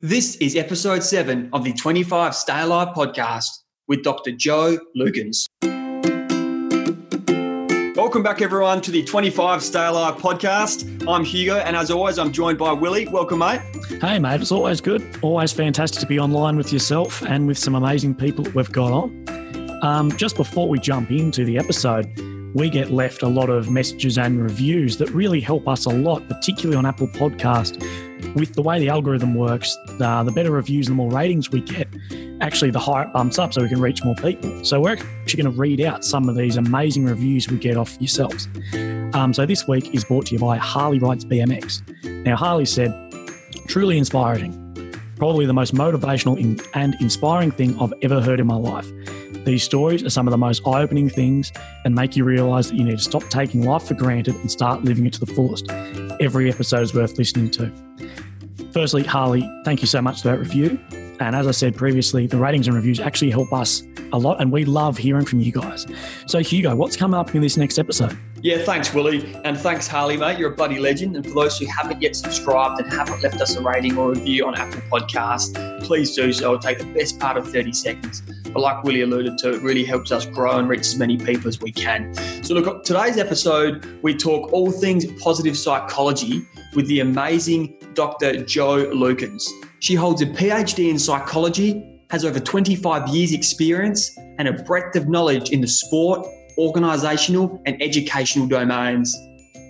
[0.00, 3.48] This is episode seven of the 25 Stay Alive podcast
[3.88, 4.30] with Dr.
[4.30, 5.48] Jo Lukins.
[7.96, 11.04] Welcome back, everyone, to the 25 Stay Alive podcast.
[11.08, 13.08] I'm Hugo, and as always, I'm joined by Willie.
[13.08, 13.60] Welcome, mate.
[14.00, 15.04] Hey, mate, it's always good.
[15.20, 18.92] Always fantastic to be online with yourself and with some amazing people that we've got
[18.92, 19.80] on.
[19.82, 22.06] Um, just before we jump into the episode,
[22.54, 26.28] we get left a lot of messages and reviews that really help us a lot,
[26.28, 27.82] particularly on Apple Podcast.
[28.34, 31.60] With the way the algorithm works, uh, the better reviews and the more ratings we
[31.60, 31.88] get,
[32.40, 34.64] actually the higher it bumps up so we can reach more people.
[34.64, 37.96] So we're actually going to read out some of these amazing reviews we get off
[38.00, 38.48] yourselves.
[39.14, 41.82] Um, so this week is brought to you by Harley Rides BMX.
[42.24, 42.92] Now, Harley said,
[43.66, 44.64] truly inspiring.
[45.16, 46.38] Probably the most motivational
[46.74, 48.88] and inspiring thing I've ever heard in my life.
[49.44, 51.52] These stories are some of the most eye opening things
[51.84, 54.84] and make you realize that you need to stop taking life for granted and start
[54.84, 55.70] living it to the fullest.
[56.20, 57.87] Every episode is worth listening to.
[58.72, 60.78] Firstly, Harley, thank you so much for that review.
[61.20, 63.82] And as I said previously, the ratings and reviews actually help us
[64.12, 65.86] a lot, and we love hearing from you guys.
[66.26, 68.16] So, Hugo, what's coming up in this next episode?
[68.40, 69.34] Yeah, thanks, Willie.
[69.44, 70.38] And thanks, Harley, mate.
[70.38, 71.16] You're a bloody legend.
[71.16, 74.46] And for those who haven't yet subscribed and haven't left us a rating or review
[74.46, 76.54] on Apple Podcast, please do so.
[76.54, 78.22] It'll take the best part of 30 seconds.
[78.52, 81.48] But like Willie alluded to, it really helps us grow and reach as many people
[81.48, 82.14] as we can.
[82.42, 86.42] So, look, today's episode, we talk all things positive psychology
[86.74, 88.44] with the amazing Dr.
[88.44, 89.42] Jo Lukins.
[89.80, 95.08] She holds a PhD in psychology, has over 25 years' experience, and a breadth of
[95.08, 96.26] knowledge in the sport,
[96.58, 99.16] organisational, and educational domains.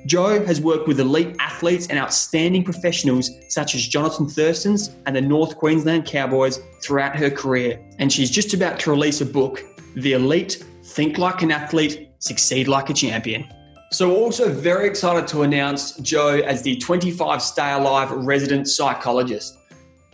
[0.08, 5.20] Jo has worked with elite athletes and outstanding professionals such as Johnathan Thurston's and the
[5.20, 7.78] North Queensland Cowboys throughout her career.
[7.98, 9.62] And she's just about to release a book,
[9.96, 13.52] The Elite Think Like an Athlete, Succeed Like a Champion.
[13.92, 19.58] So, also very excited to announce Jo as the 25 Stay Alive resident psychologist.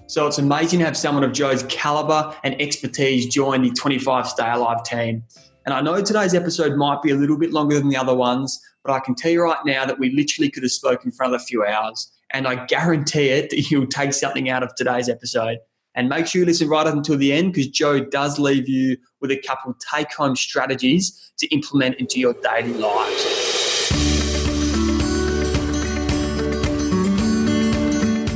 [0.08, 4.50] So, it's amazing to have someone of Jo's caliber and expertise join the 25 Stay
[4.50, 5.22] Alive team.
[5.66, 8.60] And I know today's episode might be a little bit longer than the other ones,
[8.84, 11.42] but I can tell you right now that we literally could have spoken for another
[11.42, 12.12] few hours.
[12.32, 15.58] And I guarantee it that you'll take something out of today's episode.
[15.94, 18.98] And make sure you listen right up until the end because Joe does leave you
[19.20, 23.24] with a couple take home strategies to implement into your daily lives.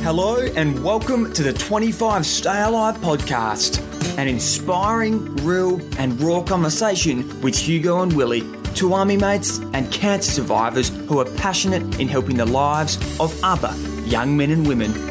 [0.01, 3.77] Hello, and welcome to the 25 Stay Alive podcast,
[4.17, 8.41] an inspiring, real, and raw conversation with Hugo and Willie,
[8.75, 13.73] two army mates and cancer survivors who are passionate in helping the lives of other
[14.05, 15.08] young men and women.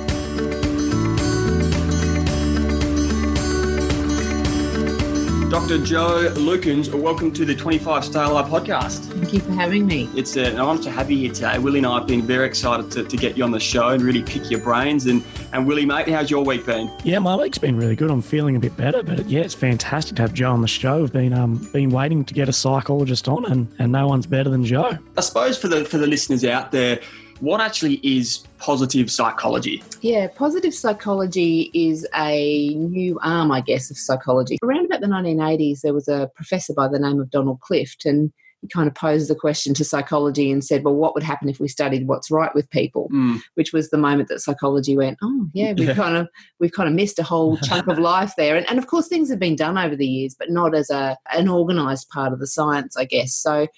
[5.58, 5.78] Dr.
[5.84, 9.00] Jo Lukins, welcome to the 25 Stay Alive podcast.
[9.06, 10.08] Thank you for having me.
[10.14, 11.58] It's an honor to have you here today.
[11.58, 14.00] Willie and I have been very excited to, to get you on the show and
[14.00, 15.06] really pick your brains.
[15.06, 15.20] And,
[15.52, 16.88] and Willie, mate, how's your week been?
[17.02, 18.08] Yeah, my week's been really good.
[18.08, 21.00] I'm feeling a bit better, but yeah, it's fantastic to have Jo on the show.
[21.00, 24.50] We've been um, been waiting to get a psychologist on, and, and no one's better
[24.50, 24.96] than Jo.
[25.16, 27.00] I suppose for the for the listeners out there,
[27.40, 29.82] what actually is positive psychology?
[30.00, 34.58] Yeah, positive psychology is a new arm, I guess, of psychology.
[34.62, 38.32] Around about the 1980s, there was a professor by the name of Donald Clift, and
[38.60, 41.60] he kind of posed the question to psychology and said, Well, what would happen if
[41.60, 43.08] we studied what's right with people?
[43.14, 43.38] Mm.
[43.54, 45.94] Which was the moment that psychology went, Oh, yeah, we've Yeah.
[45.94, 48.56] kind of we've kind of missed a whole chunk of life there.
[48.56, 51.16] And, and of course things have been done over the years, but not as a
[51.32, 53.32] an organized part of the science, I guess.
[53.32, 53.69] So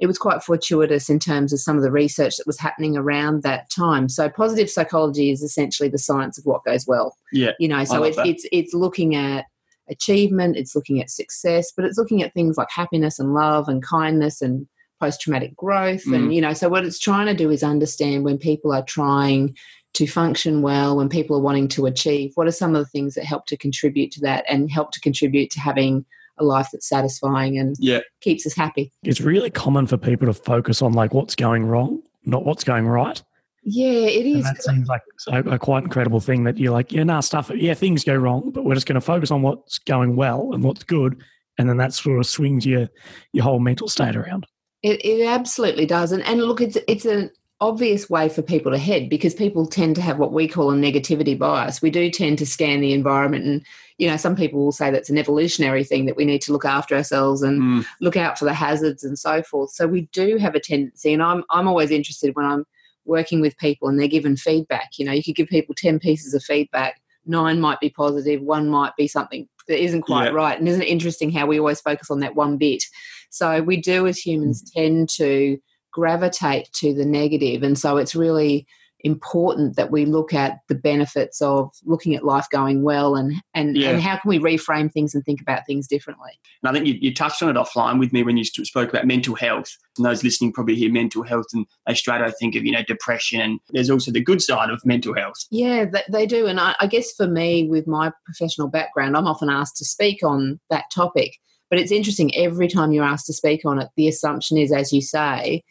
[0.00, 3.42] it was quite fortuitous in terms of some of the research that was happening around
[3.42, 4.08] that time.
[4.08, 7.16] So positive psychology is essentially the science of what goes well.
[7.32, 7.52] Yeah.
[7.60, 8.18] You know, so it's
[8.50, 9.44] it's looking at
[9.90, 13.82] achievement, it's looking at success, but it's looking at things like happiness and love and
[13.82, 14.66] kindness and
[15.00, 16.04] post traumatic growth.
[16.04, 16.14] Mm.
[16.14, 19.56] And, you know, so what it's trying to do is understand when people are trying
[19.94, 23.14] to function well, when people are wanting to achieve, what are some of the things
[23.14, 26.04] that help to contribute to that and help to contribute to having
[26.40, 28.00] a life that's satisfying and Yeah.
[28.20, 28.92] keeps us happy.
[29.02, 32.86] It's really common for people to focus on like what's going wrong, not what's going
[32.86, 33.22] right.
[33.62, 37.02] Yeah, it And that seems like a, a quite incredible thing that you're like, yeah,
[37.02, 37.50] nah, stuff.
[37.54, 40.64] Yeah, things go wrong, but we're just going to focus on what's going well and
[40.64, 41.22] what's good,
[41.58, 42.88] and then that sort of swings your
[43.32, 44.46] your whole mental state around.
[44.82, 48.78] It, it absolutely does, and and look, it's it's an obvious way for people to
[48.78, 51.82] head because people tend to have what we call a negativity bias.
[51.82, 53.66] We do tend to scan the environment, and
[54.00, 56.64] you know, some people will say that's an evolutionary thing that we need to look
[56.64, 57.86] after ourselves and Mm.
[58.00, 59.70] look out for the hazards and so forth.
[59.72, 62.64] So we do have a tendency, and I'm I'm always interested when I'm
[63.04, 64.90] working with people and they're given feedback.
[64.98, 67.00] You know, you could give people ten pieces of feedback.
[67.26, 70.30] Nine might be positive, one might be something that isn't quite Yeah.
[70.42, 70.58] right.
[70.58, 72.82] And isn't it interesting how we always focus on that one bit?
[73.28, 75.58] So we do as humans tend to
[75.92, 78.66] gravitate to the negative, and so it's really
[79.04, 83.76] important that we look at the benefits of looking at life going well and and,
[83.76, 83.90] Yeah.
[83.90, 86.30] and how can we reframe things and think about things differently.
[86.62, 89.06] And I think you, you touched on it offline with me when you spoke about
[89.06, 89.76] mental health.
[89.96, 92.82] And those listening probably hear mental health and they straight away think of, you know,
[92.86, 93.40] depression.
[93.40, 95.36] And there's also the good side of mental health.
[95.50, 96.46] Yeah, they, they do.
[96.46, 100.22] And I, I guess for me, with my professional background, I'm often asked to speak
[100.22, 101.36] on that topic.
[101.68, 104.92] But it's interesting, every time you're asked to speak on it, the assumption is, as
[104.92, 105.62] you say,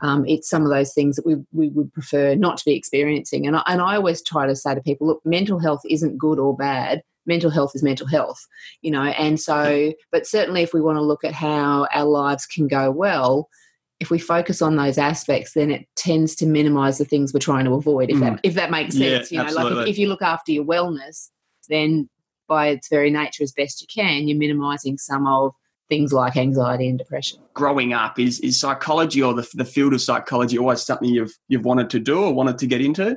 [0.00, 3.46] um, it's some of those things that we, we would prefer not to be experiencing.
[3.46, 6.38] And I, and I always try to say to people, look, mental health isn't good
[6.38, 7.02] or bad.
[7.26, 8.44] Mental health is mental health,
[8.82, 9.02] you know.
[9.02, 12.90] And so, but certainly, if we want to look at how our lives can go
[12.90, 13.48] well,
[13.98, 17.64] if we focus on those aspects, then it tends to minimise the things we're trying
[17.64, 18.10] to avoid.
[18.10, 20.52] If that if that makes Yeah, sense, you know, like if, if you look after
[20.52, 21.30] your wellness,
[21.70, 22.10] then
[22.46, 25.54] by its very nature, as best you can, you're minimising some of
[25.88, 27.38] things like anxiety and depression.
[27.54, 31.64] Growing up, is, is psychology or the, the field of psychology always something you've, you've
[31.64, 33.16] wanted to do or wanted to get into?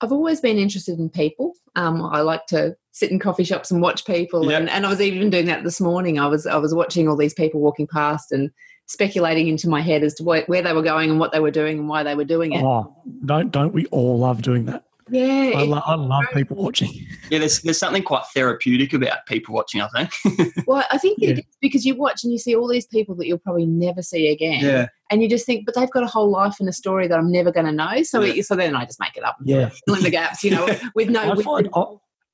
[0.00, 1.52] I've always been interested in people.
[1.76, 4.60] Um, I like to sit in coffee shops and watch people, Yep.
[4.60, 6.18] and, and I was even doing that this morning.
[6.18, 8.50] I was I was watching all these people walking past and
[8.86, 11.50] speculating into my head as to where, where they were going and what they were
[11.50, 12.62] doing and why they were doing it.
[12.64, 12.96] Oh,
[13.26, 14.84] don't don't we all love doing that?
[15.10, 16.90] Yeah, I, lo- I love people watching.
[17.30, 20.52] Yeah, there's, there's something quite therapeutic about people watching, I think.
[20.66, 21.30] well, I think Yeah.
[21.30, 24.02] it is because you watch and you see all these people that you'll probably never
[24.02, 24.86] see again, Yeah.
[25.12, 27.30] and you just think, but they've got a whole life and a story that I'm
[27.30, 28.02] never going to know.
[28.02, 28.34] So, Yeah.
[28.34, 29.70] it, so then I just make it up, Yeah.
[29.86, 30.66] fill in the gaps, you know,
[30.96, 31.30] with no.
[31.32, 31.84] I find I,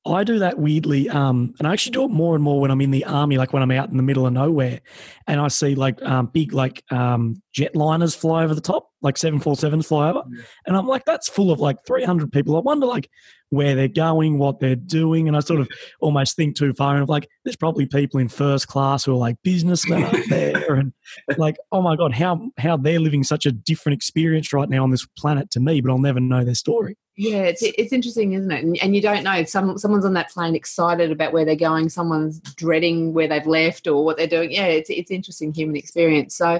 [0.07, 2.81] I do that weirdly, um, and I actually do it more and more when I'm
[2.81, 4.79] in the army, like when I'm out in the middle of nowhere,
[5.27, 9.39] and I see like um, big like um, jetliners fly over the top, like seven
[9.39, 10.43] four sevens fly over, Yeah.
[10.67, 12.55] and I'm like, that's full of like 300 people.
[12.55, 13.09] I wonder like
[13.49, 15.69] where they're going, what they're doing, and I sort of
[15.99, 19.17] almost think too far, and I'm like, there's probably people in first class who are
[19.17, 20.93] like businessmen up there, and
[21.37, 24.91] like, oh my god, how how they're living such a different experience right now on
[24.91, 26.95] this planet to me, but I'll never know their story.
[27.19, 28.63] Yeah, it's it's interesting, isn't it?
[28.63, 29.43] And, and you don't know.
[29.45, 31.89] Some someone's on that plane excited about where they're going.
[31.89, 34.51] Someone's dreading where they've left or what they're doing.
[34.51, 36.35] Yeah, it's it's interesting human experience.
[36.35, 36.59] So,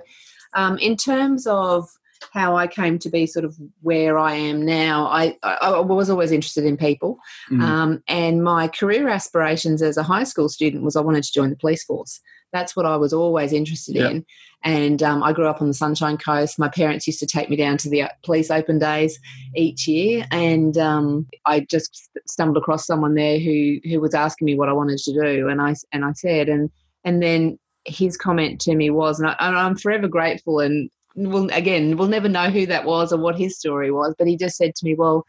[0.54, 1.90] um, in terms of
[2.34, 6.10] how I came to be sort of where I am now, I I, I was
[6.10, 7.20] always interested in people,
[7.52, 7.62] Mm.
[7.62, 11.50] um, and my career aspirations as a high school student was I wanted to join
[11.50, 12.20] the police force.
[12.54, 14.10] That's what I was always interested Yeah.
[14.10, 14.26] in.
[14.64, 16.58] And um, I grew up on the Sunshine Coast.
[16.58, 19.20] My parents used to take me down to the uh, police open days
[19.56, 24.56] each year, and um, I just stumbled across someone there who who was asking me
[24.56, 26.72] what I wanted to do, and I and I said, and
[27.06, 31.50] and then his comment to me was, and, I, and I'm forever grateful, and we'll
[31.52, 34.58] again we'll never know who that was or what his story was, but he just
[34.58, 35.26] said to me, well.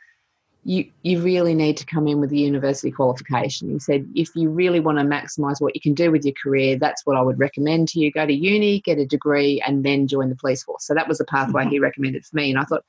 [0.64, 3.70] You, you really need to come in with a university qualification.
[3.70, 6.76] He said, if you really want to maximise what you can do with your career,
[6.76, 8.10] that's what I would recommend to you.
[8.10, 10.84] Go to uni, get a degree, and then join the police force.
[10.84, 11.84] So that was the pathway he mm-hmm.
[11.84, 12.50] recommended for me.
[12.50, 12.84] And I thought,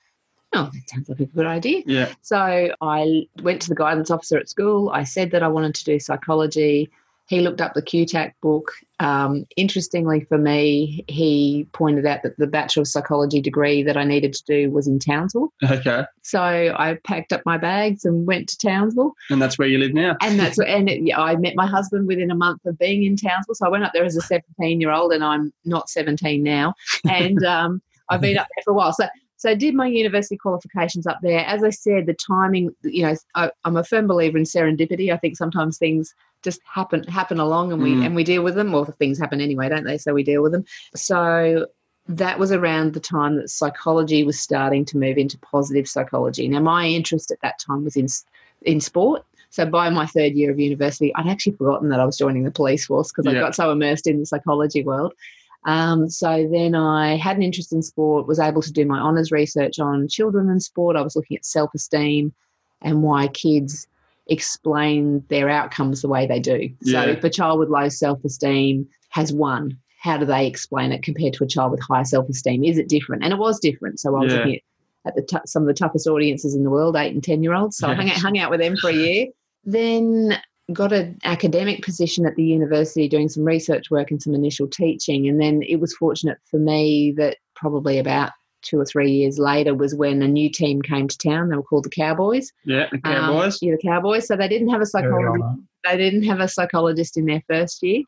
[0.56, 1.84] oh, that sounds like a good idea.
[1.86, 2.12] Yeah.
[2.22, 4.90] So I went to the guidance officer at school.
[4.90, 6.90] I said that I wanted to do psychology.
[7.30, 8.72] He looked up the QTAC book.
[9.00, 14.04] Um, interestingly for me, he pointed out that the Bachelor of Psychology degree that I
[14.04, 15.54] needed to do was in Townsville.
[15.64, 16.06] Okay.
[16.24, 19.14] So I packed up my bags and went to Townsville.
[19.30, 20.18] And that's where you live now.
[20.22, 23.16] And that's and it, yeah, I met my husband within a month of being in
[23.16, 23.54] Townsville.
[23.54, 26.74] So I went up there as a 17 year old, and I'm not 17 now.
[27.08, 27.80] And um,
[28.10, 28.92] I've been up there for a while.
[28.94, 29.06] So
[29.40, 31.46] so I did my university qualifications up there.
[31.46, 35.14] As I said, the timing, you know, I, I'm a firm believer in serendipity.
[35.14, 38.06] I think sometimes things just happen happen along, and we Mm.
[38.06, 38.74] and we deal with them.
[38.74, 39.98] Or things happen anyway, don't they?
[39.98, 40.66] So we deal with them.
[40.96, 41.68] So
[42.08, 46.48] that was around the time that psychology was starting to move into positive psychology.
[46.48, 48.08] Now, my interest at that time was in
[48.64, 49.24] in sport.
[49.52, 52.52] So by my third year of university, I'd actually forgotten that I was joining the
[52.52, 55.14] police force because I got so immersed in the psychology world.
[55.66, 59.32] Um, so then I had an interest in sport, was able to do my honours
[59.32, 60.96] research on children and sport.
[60.96, 62.34] I was looking at self esteem
[62.82, 63.88] and why kids
[64.30, 66.70] explain their outcomes the way they do.
[66.82, 67.04] Yeah.
[67.04, 71.04] So if a child with low self esteem has won, how do they explain it
[71.04, 72.64] compared to a child with high self esteem?
[72.64, 73.24] Is it different?
[73.24, 74.00] And it was different.
[74.00, 74.40] So I was Yeah.
[74.40, 74.60] looking
[75.06, 77.54] at, the t- some of the toughest audiences in the world, eight and 10 year
[77.54, 77.78] olds.
[77.78, 79.28] So I hung out, hung out with them for a year.
[79.66, 80.38] Then
[80.74, 85.28] got an academic position at the university doing some research work and some initial teaching.
[85.28, 89.74] And then it was fortunate for me that probably about two or three years later
[89.74, 91.50] was when a new team came to town.
[91.50, 92.52] They were called the Cowboys.
[92.66, 92.88] Yeah.
[92.92, 93.60] The Um, Cowboys.
[93.62, 94.28] yeah, the Cowboys.
[94.28, 95.44] So they didn't have a psychologist
[95.86, 98.04] they didn't have a psychologist in their first year.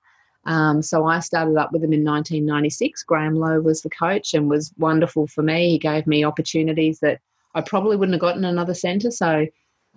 [0.45, 3.03] Um, so I started up with them in 1996.
[3.03, 5.69] Graham Lowe was the coach and was wonderful for me.
[5.69, 7.19] He gave me opportunities that
[7.55, 9.11] I probably wouldn't have gotten in another centre.
[9.11, 9.47] So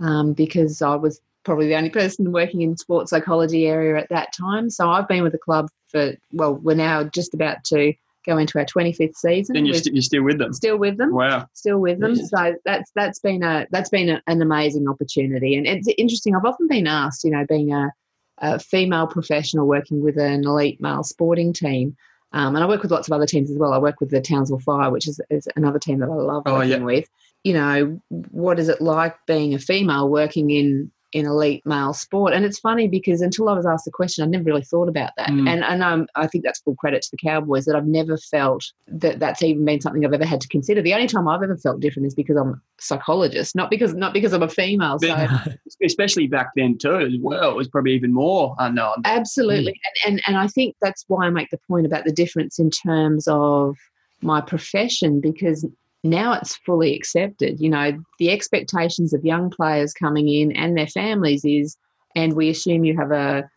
[0.00, 4.32] um, because I was probably the only person working in sports psychology area at that
[4.32, 4.70] time.
[4.70, 7.92] So I've been with the club for well, we're now just about to
[8.26, 9.56] go into our 25th season.
[9.56, 10.52] And you're, st- you're still with them.
[10.52, 11.48] still with them Wow.
[11.52, 12.14] still with them.
[12.14, 12.24] Yeah.
[12.24, 16.34] So that's that's been a that's been a, an amazing opportunity, and it's interesting.
[16.34, 17.92] I've often been asked, you know, being a,
[18.38, 21.96] a female professional working with an elite male sporting team,
[22.32, 23.72] um, and I work with lots of other teams as well.
[23.72, 26.54] I work with the Townsville Fire, which is, is another team that I love Oh,
[26.54, 26.78] working yeah.
[26.78, 27.08] with.
[27.44, 32.34] You know, what is it like being a female working in in elite male sport?
[32.34, 35.12] And it's funny because until I was asked the question, I never really thought about
[35.16, 35.28] that.
[35.28, 35.48] Mm.
[35.48, 38.64] And and um, I think that's full credit to the Cowboys that I've never felt
[38.88, 40.82] that that's even been something I've ever had to consider.
[40.82, 44.12] The only time I've ever felt different is because I'm a psychologist, not because not
[44.12, 44.98] because I'm a female.
[44.98, 45.26] So
[45.82, 47.50] Especially back then too, as well.
[47.50, 49.02] It was probably even more unknown.
[49.04, 52.58] absolutely, and, and and I think that's why I make the point about the difference
[52.58, 53.76] in terms of
[54.20, 55.64] my profession because
[56.04, 57.60] now it's fully accepted.
[57.60, 61.76] You know, the expectations of young players coming in and their families is,
[62.14, 63.48] and we assume you have a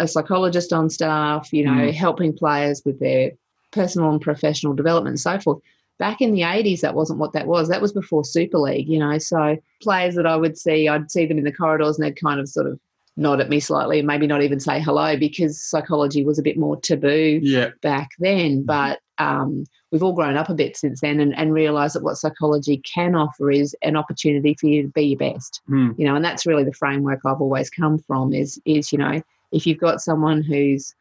[0.00, 1.92] a psychologist on staff, you know, Mm.
[1.92, 3.32] helping players with their
[3.72, 5.58] personal and professional development and so forth.
[5.98, 7.68] Back in the 80s, that wasn't what that was.
[7.68, 9.18] That was before Super League, you know.
[9.18, 12.40] So players that I would see, I'd see them in the corridors and they'd kind
[12.40, 12.80] of sort of
[13.18, 16.56] nod at me slightly and maybe not even say hello because psychology was a bit
[16.58, 17.70] more taboo Yeah.
[17.82, 18.62] back then.
[18.62, 19.64] But um,
[19.96, 23.14] we've all grown up a bit since then and, and realised that what psychology can
[23.14, 25.92] offer is an opportunity for you to be your best Hmm.
[25.96, 29.22] you know and that's really the framework i've always come from is is you know
[29.52, 30.94] if you've got someone who's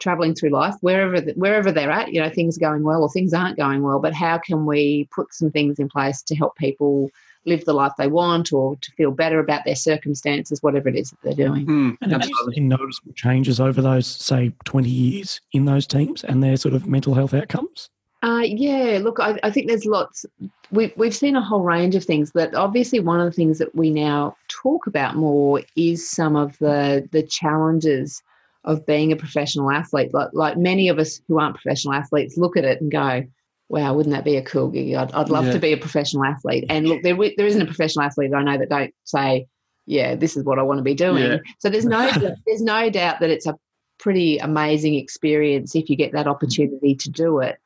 [0.00, 3.08] traveling through life wherever the, wherever they're at you know things are going well or
[3.08, 6.54] things aren't going well but how can we put some things in place to help
[6.56, 7.08] people
[7.44, 11.10] live the life they want or to feel better about their circumstances whatever it is
[11.10, 11.90] that they're doing Hmm.
[12.00, 12.62] And have you Absolutely.
[12.62, 17.14] noticeable changes over those, say, 20 years in those teams and their sort of mental
[17.14, 17.88] health outcomes?
[18.22, 20.24] Uh, yeah, look, I, I think there's lots.
[20.70, 22.30] We, we've seen a whole range of things.
[22.32, 26.56] That obviously one of the things that we now talk about more is some of
[26.58, 28.22] the the challenges
[28.64, 30.14] of being a professional athlete.
[30.14, 33.24] Like, like many of us who aren't professional athletes look at it and go,
[33.68, 34.94] "Wow, wouldn't that be a cool gig?
[34.94, 35.52] I'd, I'd love Yeah.
[35.52, 38.56] to be a professional athlete." And look, there there isn't a professional athlete I know
[38.56, 39.48] that don't say,
[39.86, 41.38] "Yeah, this is what I want to be doing." Yeah.
[41.58, 42.08] So there's no
[42.46, 43.58] there's no doubt that it's a
[43.98, 47.58] pretty amazing experience if you get that opportunity to do it.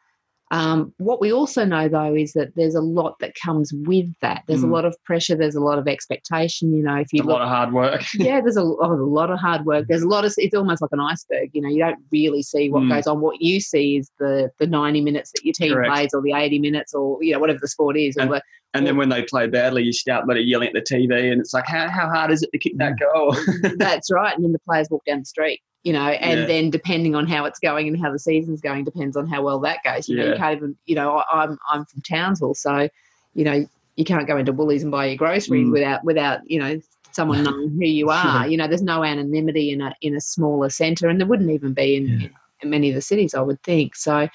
[0.53, 4.43] Um, what we also know, though, is that there's a lot that comes with that.
[4.47, 4.73] There's a Mm.
[4.73, 5.35] lot of pressure.
[5.35, 6.73] There's a lot of expectation.
[6.73, 8.03] You know, if you a look, lot of hard work.
[8.15, 9.87] yeah, there's a, oh, a lot of hard work.
[9.89, 10.33] There's a lot of.
[10.37, 11.51] It's almost like an iceberg.
[11.53, 12.91] You know, you don't really see what Mm.
[12.95, 13.21] goes on.
[13.21, 15.93] What you see is the the 90 minutes that your team Correct.
[15.93, 18.17] plays, or the 80 minutes, or you know, whatever the sport is.
[18.17, 18.41] And- the,
[18.75, 21.67] And then when they play badly, you start yelling at the TV, and it's like,
[21.67, 23.35] how, how hard is it to kick that goal?
[23.79, 24.35] that's right.
[24.35, 26.47] And then the players walk down the street, you know, and Yeah.
[26.47, 29.61] then depending on how it's going and how the season's going, depends on how well
[29.61, 30.09] that goes.
[30.09, 32.89] You know, you can't even, you know, I, I'm I'm from Townsville, so
[33.35, 33.65] you know,
[33.95, 35.73] you can't go into Woolies and buy your groceries Mm.
[35.73, 36.81] without without you know
[37.13, 38.49] someone knowing who you are.
[38.49, 41.73] You know, there's no anonymity in a in a smaller centre, and there wouldn't even
[41.73, 42.29] be in, Yeah.
[42.63, 43.95] in many of the cities, I would think.
[43.95, 44.29] So,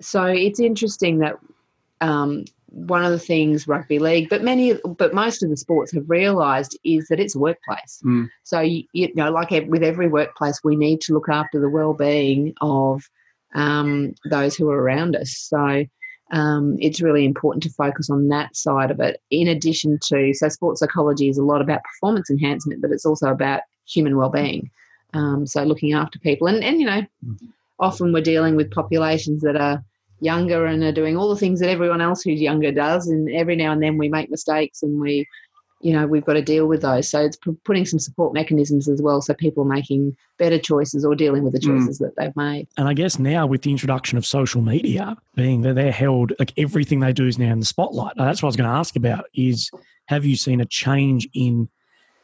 [0.00, 1.36] so it's interesting that.
[2.00, 6.08] Um, one of the things rugby league, but many, but most of the sports have
[6.08, 8.00] realised is that it's a workplace.
[8.04, 8.28] Mm.
[8.42, 12.54] So you, you know, like with every workplace, we need to look after the well-being
[12.60, 13.02] of
[13.54, 15.36] um, those who are around us.
[15.36, 15.86] So
[16.30, 19.20] um, it's really important to focus on that side of it.
[19.30, 23.28] In addition to, so sports psychology is a lot about performance enhancement, but it's also
[23.28, 24.70] about human well-being.
[25.14, 27.02] Um, so looking after people, and and you know,
[27.78, 29.82] often we're dealing with populations that are
[30.20, 33.56] younger and are doing all the things that everyone else who's younger does and every
[33.56, 35.26] now and then we make mistakes and we
[35.80, 38.88] you know we've got to deal with those so it's p- putting some support mechanisms
[38.88, 41.78] as well so people are making better choices or dealing with the Mm.
[41.78, 45.62] choices that they've made And I guess now with the introduction of social media, being
[45.62, 48.16] that they're held, like everything they do is now in the spotlight.
[48.16, 49.70] Now, that's what I was going to ask about is
[50.06, 51.68] have you seen a change in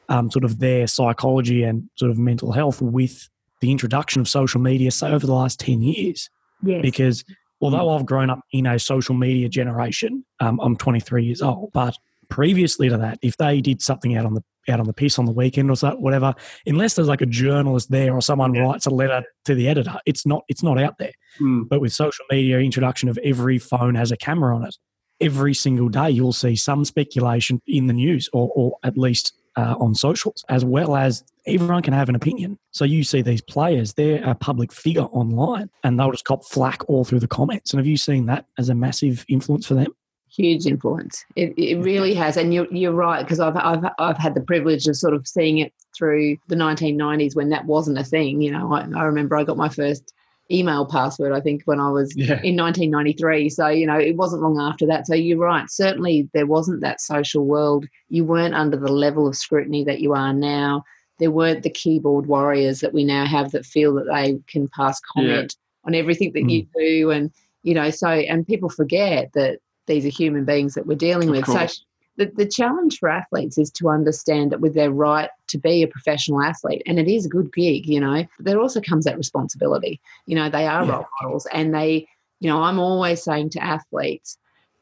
[0.08, 3.28] um, sort of their psychology and sort of mental health with
[3.60, 6.28] the introduction of social media, say over the last 10 years?
[6.62, 7.24] yes Because
[7.64, 11.96] although I've grown up in a social media generation, um, I'm 23 years old, but
[12.28, 15.26] previously to that, if they did something out on the out on the piss on
[15.26, 16.32] the weekend or so, whatever,
[16.66, 18.62] unless there's like a journalist there or someone Yeah.
[18.62, 21.12] writes a letter to the editor, it's not it's not out there.
[21.40, 21.68] Mm.
[21.68, 24.74] But with social media introduction of every phone has a camera on it,
[25.20, 29.74] every single day you'll see some speculation in the news or, or at least uh,
[29.78, 32.58] on socials, as well as everyone can have an opinion.
[32.70, 36.88] So you see these players, they're a public figure online and they'll just cop flack
[36.88, 37.72] all through the comments.
[37.72, 39.94] And have you seen that as a massive influence for them?
[40.36, 41.24] huge influence.
[41.36, 44.86] It, it really has, and you're you're right because I've I've I've had the privilege
[44.86, 48.40] of sort of seeing it through the 1990s when that wasn't a thing.
[48.40, 50.12] You know, I, I remember I got my first
[50.50, 52.40] email password I think when I was Yeah.
[52.42, 53.48] in 1993.
[53.48, 55.06] So you know, it wasn't long after that.
[55.06, 55.70] So you're right.
[55.70, 57.86] Certainly, there wasn't that social world.
[58.08, 60.84] You weren't under the level of scrutiny that you are now.
[61.18, 65.00] There weren't the keyboard warriors that we now have that feel that they can pass
[65.00, 66.68] comment on everything that you mm.
[66.76, 67.30] do and
[67.64, 71.36] you know, so, and people forget that these are human beings that we're dealing Of
[71.36, 71.46] with.
[71.46, 71.84] So course.
[72.16, 75.88] The, the challenge for athletes is to understand that with their right to be a
[75.88, 79.16] professional athlete, and it is a good gig, you know, but there also comes that
[79.16, 80.00] responsibility.
[80.26, 80.92] You know, they are Yeah.
[80.92, 82.06] role models, and they,
[82.40, 84.38] you know, I'm always saying to athletes,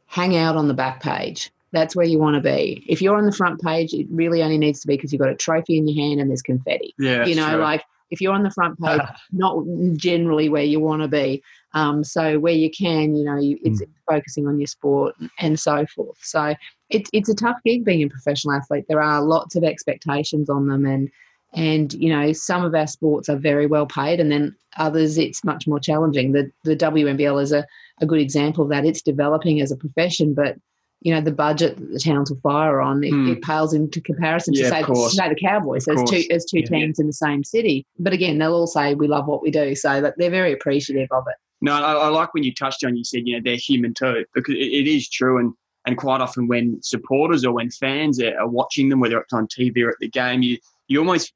[0.06, 1.50] hang out on the back page.
[1.72, 2.84] That's where you want to be.
[2.86, 5.30] If you're on the front page, it really only needs to be because you've got
[5.30, 6.94] a trophy in your hand and there's confetti.
[6.98, 9.00] Yeah, you know, like if you're on the front page,
[9.32, 9.64] not
[9.96, 11.42] generally where you want to be.
[11.72, 13.88] Um, so where you can, you know, you, it's Mm.
[14.06, 16.18] focusing on your sport and so forth.
[16.20, 16.54] So
[16.94, 18.84] it's it's a tough gig being a professional athlete.
[18.88, 21.10] There are lots of expectations on them, and
[21.54, 25.44] and you know some of our sports are very well paid, and then others it's
[25.44, 26.32] much more challenging.
[26.32, 27.66] The the WNBL is a,
[28.00, 28.84] a good example of that.
[28.86, 30.56] It's developing as a profession, but
[31.00, 33.32] you know the budget that the Townsville Fire on it, Mm.
[33.32, 35.86] it pales into comparison Yeah, to, say, to say the Cowboys.
[35.88, 36.66] Of There's two there's two Yeah.
[36.66, 39.74] teams in the same city, but again they'll all say we love what we do,
[39.74, 41.34] so that they're very appreciative of it.
[41.60, 42.96] No, I, I like when you touched on.
[42.96, 45.38] You said you know they're human too, because it, it is true.
[45.38, 45.52] And
[45.86, 49.46] and quite often when supporters or when fans are, are watching them, whether it's on
[49.46, 50.58] TV or at the game, you
[50.88, 51.32] you almost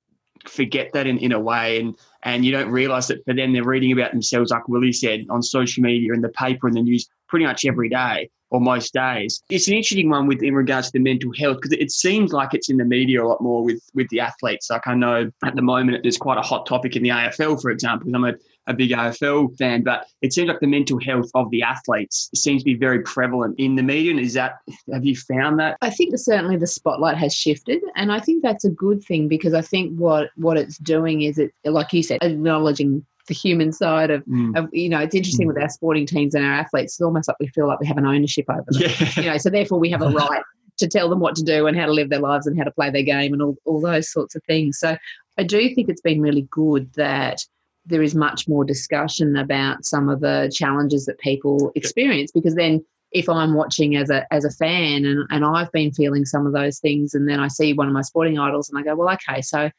[0.46, 3.64] forget that in, in a way, and and you don't realise that for them they're
[3.64, 7.08] reading about themselves, like Willie said, on social media, in the paper, and the news,
[7.28, 9.42] pretty much every day or most days.
[9.50, 12.54] It's an interesting one with in regards to the mental health because it seems like
[12.54, 14.70] it's in the media a lot more with with the athletes.
[14.70, 17.70] Like I know at the moment there's quite a hot topic in the AFL, for
[17.70, 18.34] example I'm a
[18.66, 22.62] a big AFL fan, but it seems like the mental health of the athletes seems
[22.62, 24.10] to be very prevalent in the media.
[24.10, 24.58] And is that
[24.92, 25.76] have you found that?
[25.80, 29.54] I think certainly the spotlight has shifted, and I think that's a good thing because
[29.54, 34.10] I think what what it's doing is it, like you said, acknowledging the human side
[34.10, 34.56] of, Mm.
[34.56, 36.94] of you know, it's interesting with our sporting teams and our athletes.
[36.94, 38.82] It's almost like we feel like we have an ownership over them.
[38.82, 40.42] Yeah, You know, so therefore we have a right
[40.78, 42.70] to tell them what to do and how to live their lives and how to
[42.70, 44.78] play their game and all, all those sorts of things.
[44.78, 44.96] So
[45.38, 47.38] I do think it's been really good that
[47.86, 52.84] there is much more discussion about some of the challenges that people experience because then
[53.12, 56.52] if I'm watching as a as a fan and, and I've been feeling some of
[56.52, 59.12] those things and then I see one of my sporting idols and I go, well,
[59.14, 59.70] okay, so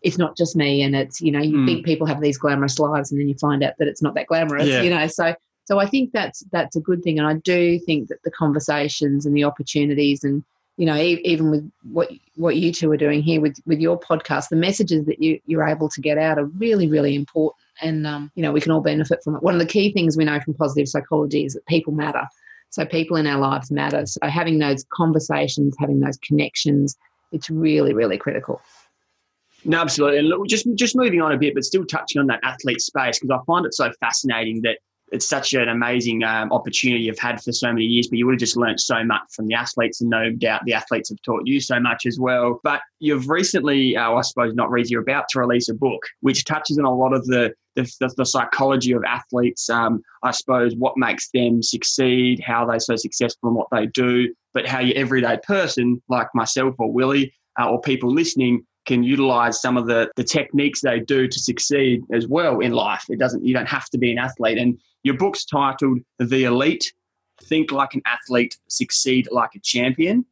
[0.00, 1.66] it's not just me and it's, you know, you Mm.
[1.66, 4.26] think people have these glamorous lives and then you find out that it's not that
[4.26, 4.82] glamorous, Yeah.
[4.82, 5.06] you know.
[5.06, 5.34] So
[5.64, 9.26] so I think that's that's a good thing and I do think that the conversations
[9.26, 10.42] and the opportunities and
[10.76, 14.48] you know, even with what what you two are doing here with with your podcast,
[14.48, 18.30] the messages that you you're able to get out are really really important, and um,
[18.34, 19.42] you know we can all benefit from it.
[19.42, 22.26] One of the key things we know from positive psychology is that people matter.
[22.70, 24.06] So people in our lives matter.
[24.06, 26.96] So having those conversations, having those connections,
[27.32, 28.62] it's really really critical.
[29.64, 30.20] no, absolutely.
[30.20, 33.18] And look, just just moving on a bit, but still touching on that athlete space
[33.18, 34.78] because I find it so fascinating that
[35.12, 38.32] it's such an amazing um, opportunity you've had for so many years, but you would
[38.32, 41.42] have just learned so much from the athletes, and no doubt the athletes have taught
[41.44, 42.60] you so much as well.
[42.64, 46.44] But you've recently, uh, I suppose, not recently, you're about to release a book which
[46.44, 49.70] touches on a lot of the the, the, the psychology of athletes.
[49.70, 54.34] Um, I suppose what makes them succeed, how they're so successful in what they do,
[54.52, 59.60] but how your everyday person like myself or Willie uh, or people listening can utilize
[59.60, 63.04] some of the the techniques they do to succeed as well in life.
[63.08, 64.58] It doesn't you don't have to be an athlete.
[64.58, 66.92] And your book's titled The Elite:
[67.44, 70.24] Think Like an Athlete, Succeed Like a Champion,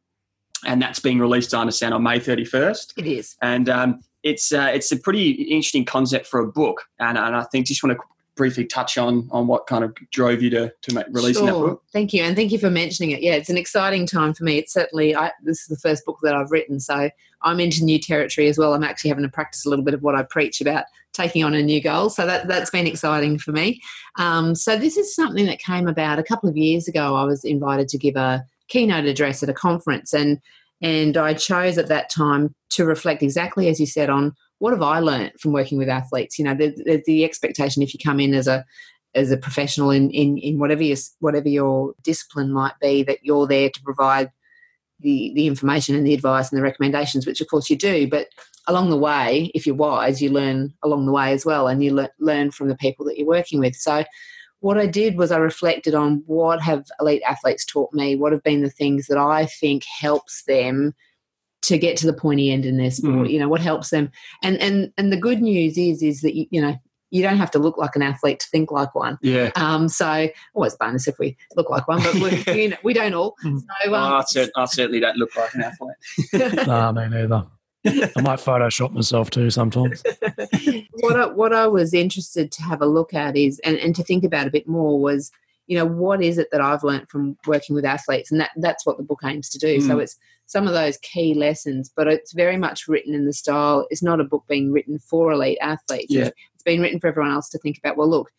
[0.65, 2.93] and that's being released, I understand, on May thirty first.
[2.97, 3.35] It is.
[3.41, 7.43] And um, it's uh, it's a pretty interesting concept for a book, and, and I
[7.43, 8.03] think just want to
[8.35, 11.83] briefly touch on on what kind of drove you to to make, releasing that book.
[11.91, 13.21] Thank you, and thank you for mentioning it.
[13.21, 14.57] Yeah, it's an exciting time for me.
[14.57, 17.09] It's certainly I, this is the first book that I've written, so
[17.43, 18.73] I'm into new territory as well.
[18.73, 21.53] I'm actually having to practice a little bit of what I preach about taking on
[21.53, 22.09] a new goal.
[22.09, 23.81] So that that's been exciting for me.
[24.17, 27.15] Um, so this is something that came about a couple of years ago.
[27.15, 30.39] I was invited to give a keynote address at a conference, and
[30.81, 34.83] and I chose at that time to reflect exactly as you said on what have
[34.83, 36.37] I learned from working with athletes.
[36.37, 38.63] You know, the, the expectation if you come in as a
[39.15, 43.47] as a professional in, in, in whatever your whatever your discipline might be, that you're
[43.47, 44.31] there to provide
[44.99, 48.07] the the information and the advice and the recommendations, which of course you do.
[48.07, 48.27] But
[48.67, 51.95] along the way, if you're wise, you learn along the way as well, and you
[51.95, 53.75] le- learn from the people that you're working with.
[53.75, 54.05] So,
[54.59, 58.15] what I did was I reflected on what have elite athletes taught me.
[58.15, 60.93] What have been the things that I think helps them
[61.63, 63.29] to get to the pointy end in their sport.
[63.29, 64.11] You know, what helps them.
[64.43, 66.75] And and and the good news is is that you, you know
[67.13, 69.17] you don't have to look like an athlete to think like one.
[69.21, 69.51] Yeah.
[69.57, 73.13] Um, so always bonus if we look like one, but we, you know, we don't
[73.13, 73.35] all.
[73.43, 73.59] Mm.
[73.59, 76.65] So, Oh, um, I, cer- I certainly don't look like an athlete.
[76.67, 77.45] nah, me neither.
[77.85, 80.01] I might Photoshop myself too sometimes.
[81.01, 84.03] what I, what I was interested to have a look at is and, and to
[84.03, 85.31] think about a bit more was
[85.67, 88.85] you know what is it that I've learned from working with athletes and that that's
[88.85, 90.03] what the book aims to do so Mm.
[90.03, 90.15] it's
[90.51, 94.19] some of those key lessons but it's very much written in the style it's not
[94.19, 96.29] a book being written for elite athletes Yeah.
[96.53, 98.31] it's, been written for everyone else to think about well look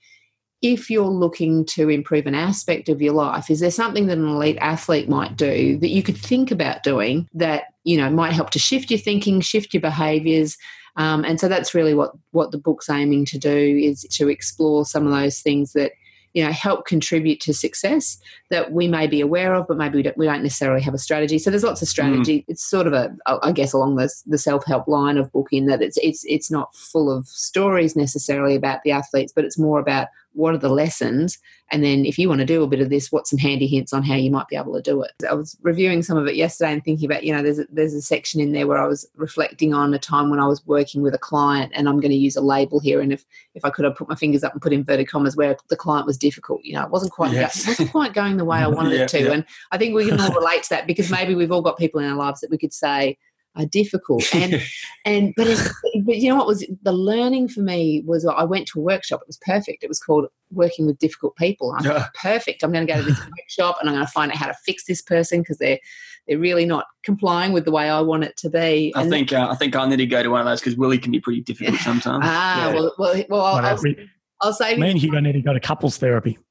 [0.63, 4.29] if you're looking to improve an aspect of your life, is there something that an
[4.29, 8.51] elite athlete might do that you could think about doing that you know might help
[8.51, 10.57] to shift your thinking, shift your behaviours?
[10.97, 14.85] Um, and so that's really what what the book's aiming to do is to explore
[14.85, 15.93] some of those things that
[16.35, 18.19] you know help contribute to success
[18.51, 20.99] that we may be aware of but maybe we don't, we don't necessarily have a
[20.99, 22.45] strategy so there's lots of strategy mm.
[22.49, 25.83] it's sort of a i guess along the, the self-help line of book in that
[25.83, 30.09] it's it's it's not full of stories necessarily about the athletes but it's more about
[30.35, 31.39] what are the lessons
[31.71, 33.93] and then if you want to do a bit of this what's some handy hints
[33.93, 36.37] on how you might be able to do it i was reviewing some of it
[36.37, 38.87] yesterday and thinking about you know there's a, there's a section in there where i
[38.87, 42.11] was reflecting on a time when i was working with a client and i'm going
[42.11, 44.53] to use a label here and if if i could have put my fingers up
[44.53, 47.65] and put inverted commas where the client was difficult you know it wasn't quite yes.
[47.65, 49.33] go, wasn't quite going the way i wanted yeah, it to yeah.
[49.33, 52.01] and i think we can all relate to that because maybe we've all got people
[52.01, 53.17] in our lives that we could say
[53.55, 54.63] are difficult and
[55.05, 55.47] and but
[56.05, 59.21] but you know what was the learning for me was I went to a workshop
[59.21, 62.07] it was perfect it was called working with difficult people I'm yeah.
[62.21, 64.47] perfect I'm going to go to this workshop and I'm going to find out how
[64.47, 65.79] to fix this person because they're
[66.27, 68.93] they're really not complying with the way I want it to be.
[68.95, 70.99] I think uh, I think I need to go to one of those because Willie
[70.99, 72.23] can be pretty difficult sometimes.
[72.25, 72.75] ah, yeah.
[72.75, 73.95] well, well, well, I'll, I'll,
[74.43, 76.37] I'll say me and Hugo need to go to couples therapy.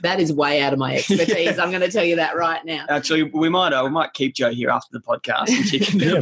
[0.00, 1.56] that is way out of my expertise.
[1.56, 1.62] Yeah.
[1.62, 2.86] I'm going to tell you that right now.
[2.88, 6.00] Actually, we might uh, we might keep Jo here after the podcast and she can
[6.00, 6.20] yeah.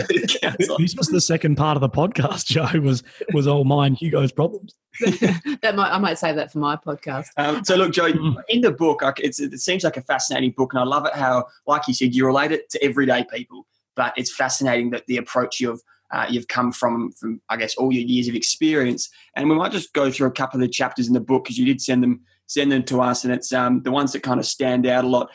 [0.58, 2.46] This was the second part of the podcast.
[2.46, 3.94] Jo was was all mine.
[3.94, 4.74] Hugo's problems.
[5.00, 7.26] that might I might save that for my podcast.
[7.36, 8.34] Um, so look, Jo, mm.
[8.48, 11.86] in the book, it seems like a fascinating book, and I love it how, like
[11.86, 13.66] you said, you relate it to everyday people.
[13.96, 15.80] But it's fascinating that the approach you've
[16.12, 19.10] uh, you've come from from I guess all your years of experience.
[19.36, 21.58] And we might just go through a couple of the chapters in the book because
[21.58, 24.38] you did send them send them to us, and it's um, the ones that kind
[24.38, 25.30] of stand out a lot.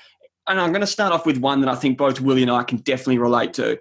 [0.47, 2.63] And I'm going to start off with one that I think both Willie and I
[2.63, 3.73] can definitely relate to.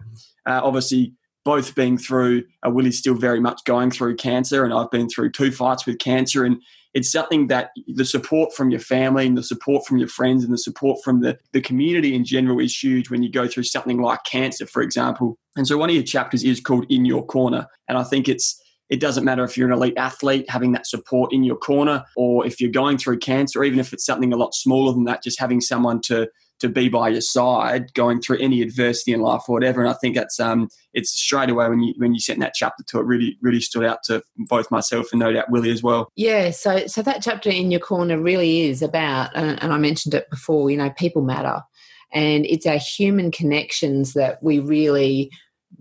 [0.46, 4.90] Uh, obviously, both being through, uh, Willie's still very much going through cancer, and I've
[4.90, 6.44] been through two fights with cancer.
[6.44, 6.60] And
[6.94, 10.52] it's something that the support from your family and the support from your friends and
[10.52, 14.00] the support from the, the community in general is huge when you go through something
[14.00, 15.38] like cancer, for example.
[15.56, 17.66] And so one of your chapters is called In Your Corner.
[17.88, 21.32] And I think it's it doesn't matter if you're an elite athlete, having that support
[21.32, 24.54] in your corner, or if you're going through cancer, even if it's something a lot
[24.54, 26.26] smaller than that, just having someone to
[26.60, 29.80] to be by your side going through any adversity in life or whatever.
[29.80, 32.82] And I think that's um it's straight away when you when you sent that chapter
[32.88, 36.10] to it really really stood out to both myself and no doubt Willie as well.
[36.16, 40.30] Yeah, so so that chapter in your corner really is about and, I mentioned it
[40.30, 41.62] before, you know, people matter.
[42.12, 45.30] And it's our human connections that we really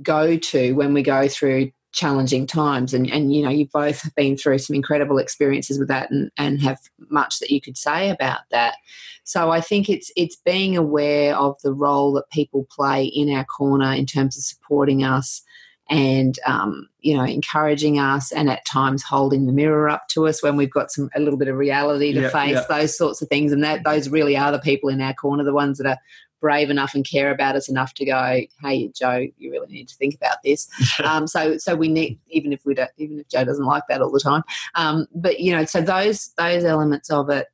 [0.04, 2.94] go to when we go through challenging times.
[2.94, 6.32] And and you know you both have been through some incredible experiences with that and
[6.38, 8.76] and have much that you could say about that.
[9.24, 13.44] So i think it's it's being aware of the role that people play in our
[13.44, 15.44] corner in terms of supporting us
[15.90, 20.44] and um, you know encouraging us and at times holding the mirror up to us
[20.44, 22.66] when we've got some a little bit of reality to yeah, face yeah.
[22.70, 23.52] those sorts of things.
[23.52, 25.98] And that those really are the people in our corner the ones that are
[26.40, 29.96] brave enough and care about us enough to go, hey, Jo, you really need to
[29.96, 30.68] think about this.
[31.04, 34.02] um, so, so we need, even if we don't, even if Jo doesn't like that
[34.02, 34.44] all the time,
[34.76, 37.48] um, but you know, so those those elements of it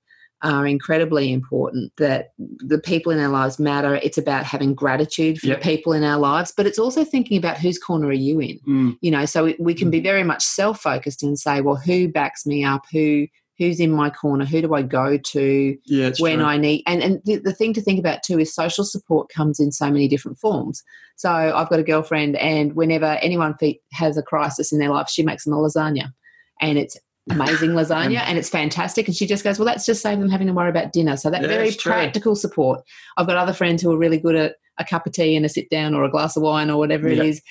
[0.43, 1.91] are incredibly important.
[1.97, 3.95] That the people in our lives matter.
[3.95, 5.61] It's about having gratitude for yep.
[5.61, 8.59] the people in our lives, but it's also thinking about whose corner are you in.
[8.67, 8.97] Mm.
[9.01, 10.03] You know, so we, we can be mm.
[10.03, 12.83] very much self focused and say, well, who backs me up?
[12.91, 16.45] Who who's in my corner who do i go to yeah, when true.
[16.45, 19.59] i need and, and the, the thing to think about too is social support comes
[19.59, 20.83] in so many different forms.
[21.15, 23.55] So i've got a girlfriend and whenever anyone
[23.91, 26.13] has a crisis in their life she makes them a lasagna.
[26.61, 26.97] And it's
[27.29, 29.07] amazing lasagna and it's fantastic.
[29.07, 31.17] And she just goes well that's just save them having to worry about dinner.
[31.17, 32.81] So that yeah, very practical support.
[33.17, 35.49] I've got other friends who are really good at a cup of tea and a
[35.49, 37.21] sit down or a glass of wine or whatever yeah.
[37.21, 37.41] it is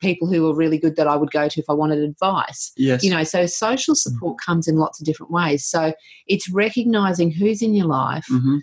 [0.00, 2.72] people who were really good that I would go to if I wanted advice.
[2.76, 3.02] Yes.
[3.02, 4.50] You know, so social support mm-hmm.
[4.50, 5.64] comes in lots of different ways.
[5.64, 5.92] So
[6.26, 8.58] it's recognizing who's in your life, mm-hmm.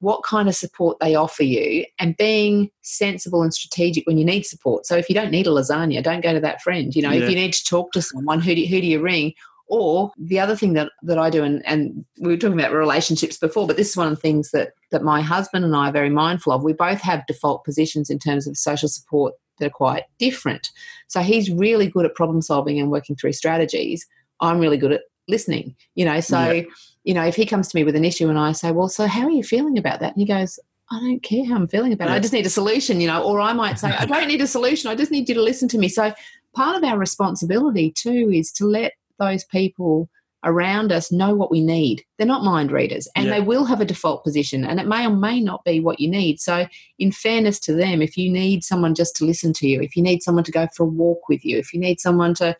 [0.00, 4.46] what kind of support they offer you, and being sensible and strategic when you need
[4.46, 4.86] support.
[4.86, 6.94] So if you don't need a lasagna, don't go to that friend.
[6.94, 7.24] You know, yeah.
[7.24, 9.34] if you need to talk to someone, who do, who do you ring?
[9.72, 13.36] Or the other thing that, that I do, and, and we were talking about relationships
[13.36, 15.92] before, but this is one of the things that, that my husband and I are
[15.92, 16.64] very mindful of.
[16.64, 20.70] We both have default positions in terms of social support that are quite different.
[21.08, 24.06] So he's really good at problem solving and working through strategies.
[24.40, 26.20] I'm really good at listening, you know.
[26.20, 26.62] So, yeah.
[27.04, 29.06] you know, if he comes to me with an issue and I say, Well, so
[29.06, 30.14] how are you feeling about that?
[30.14, 30.58] And he goes,
[30.90, 32.12] I don't care how I'm feeling about it.
[32.12, 33.22] I just need a solution, you know.
[33.22, 34.90] Or I might say, I don't need a solution.
[34.90, 35.88] I just need you to listen to me.
[35.88, 36.12] So
[36.54, 40.08] part of our responsibility too is to let those people
[40.44, 42.04] around us know what we need.
[42.16, 43.34] They're not mind readers and yeah.
[43.34, 46.08] they will have a default position and it may or may not be what you
[46.08, 46.40] need.
[46.40, 46.66] So,
[46.98, 50.02] in fairness to them, if you need someone just to listen to you, if you
[50.02, 52.56] need someone to go for a walk with you, if you need someone to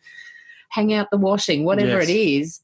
[0.71, 2.09] hang out the washing, whatever yes.
[2.09, 2.61] it is,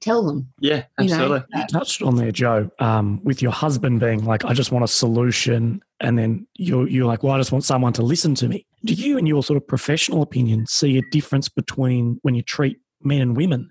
[0.00, 0.52] tell them.
[0.60, 1.46] Yeah, You know, absolutely.
[1.54, 4.88] You touched on there, Jo, um, with your husband being like, I just want a
[4.88, 5.80] solution.
[6.00, 8.66] And then you're, you're like, well, I just want someone to listen to me.
[8.84, 12.78] Do you, in your sort of professional opinion, see a difference between when you treat
[13.02, 13.70] men and women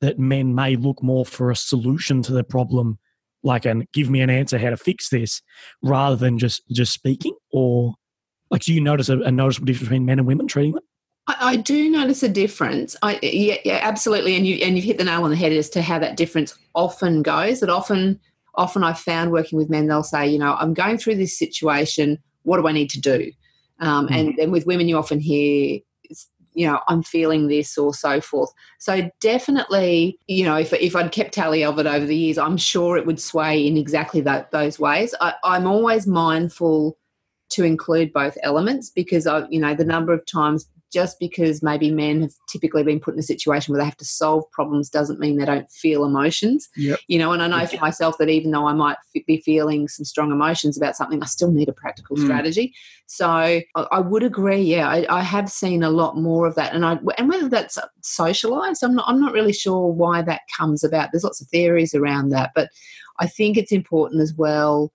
[0.00, 2.98] that men may look more for a solution to the problem,
[3.42, 5.42] like an give me an answer how to fix this,
[5.82, 7.34] rather than just just speaking?
[7.52, 7.94] Or
[8.50, 10.82] like, do you notice a, a noticeable difference between men and women treating them?
[11.26, 12.96] I, I do notice a difference.
[13.02, 15.70] I yeah, yeah, absolutely, and you and you've hit the nail on the head as
[15.70, 17.60] to how that difference often goes.
[17.60, 18.18] That often,
[18.54, 22.18] often I've found working with men, they'll say, you know, I'm going through this situation.
[22.42, 23.30] What do I need to do?
[23.80, 24.18] Um, Mm.
[24.18, 25.78] And then with women, you often hear,
[26.54, 28.52] you know, I'm feeling this or so forth.
[28.78, 32.56] So definitely, you know, if if I'd kept tally of it over the years, I'm
[32.56, 35.14] sure it would sway in exactly that those ways.
[35.20, 36.98] I, I'm always mindful
[37.50, 41.90] to include both elements because I, you know, the number of times just because maybe
[41.90, 45.20] men have typically been put in a situation where they have to solve problems doesn't
[45.20, 46.68] mean they don't feel emotions.
[46.76, 46.98] Yep.
[47.08, 49.88] You know, and I know for myself that even though I might f- be feeling
[49.88, 52.24] some strong emotions about something, I still need a practical Mm.
[52.24, 52.74] strategy.
[53.06, 54.62] So I, I would agree.
[54.62, 57.78] Yeah, I, I have seen a lot more of that, and I and whether that's
[58.02, 59.06] socialized, I'm not.
[59.08, 61.10] I'm not really sure why that comes about.
[61.12, 62.68] There's lots of theories around that, but
[63.18, 64.92] I think it's important as well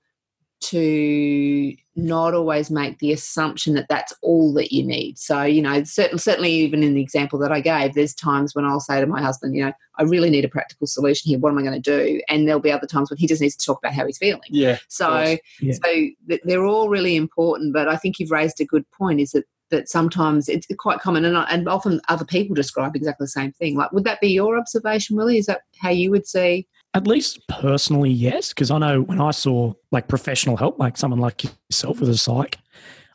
[0.61, 5.17] to not always make the assumption that that's all that you need.
[5.17, 8.65] So, you know, certain, certainly even in the example that I gave, there's times when
[8.65, 11.39] I'll say to my husband, you know, I really need a practical solution here.
[11.39, 12.21] What am I going to do?
[12.27, 14.41] And there'll be other times when he just needs to talk about how he's feeling.
[14.49, 14.77] Yeah.
[14.87, 15.37] So.
[15.61, 15.73] Yeah.
[15.73, 17.73] so th- they're all really important.
[17.73, 19.21] But I think you've raised a good point.
[19.21, 23.29] Is that that sometimes it's quite common, and and often other people describe exactly the
[23.29, 23.75] same thing.
[23.75, 25.37] Like, would that be your observation, Willie?
[25.37, 26.67] Is that how you would see?
[26.95, 28.49] At least personally, yes.
[28.49, 32.17] Because I know when I saw like professional help, like someone like yourself with a
[32.17, 32.57] psych,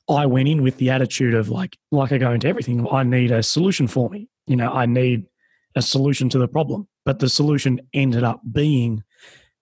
[0.07, 3.31] I went in with the attitude of like, like I go into everything, I need
[3.31, 4.29] a solution for me.
[4.47, 5.25] You know, I need
[5.77, 6.89] a solution to the problem.
[7.07, 9.03] But the solution ended up being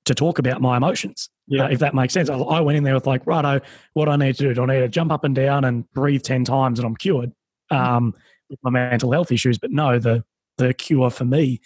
[0.07, 1.31] to talk about my emotions.
[1.47, 1.67] Yeah.
[1.67, 2.29] Uh, if that makes sense.
[2.29, 4.53] I, I went in there with like, righto, what do I need to do?
[4.53, 7.31] Do I need to jump up and down and breathe 10 times and I'm cured
[7.71, 8.15] um,
[8.51, 9.59] with my mental health issues?
[9.59, 10.25] But no, the,
[10.57, 11.61] the cure for me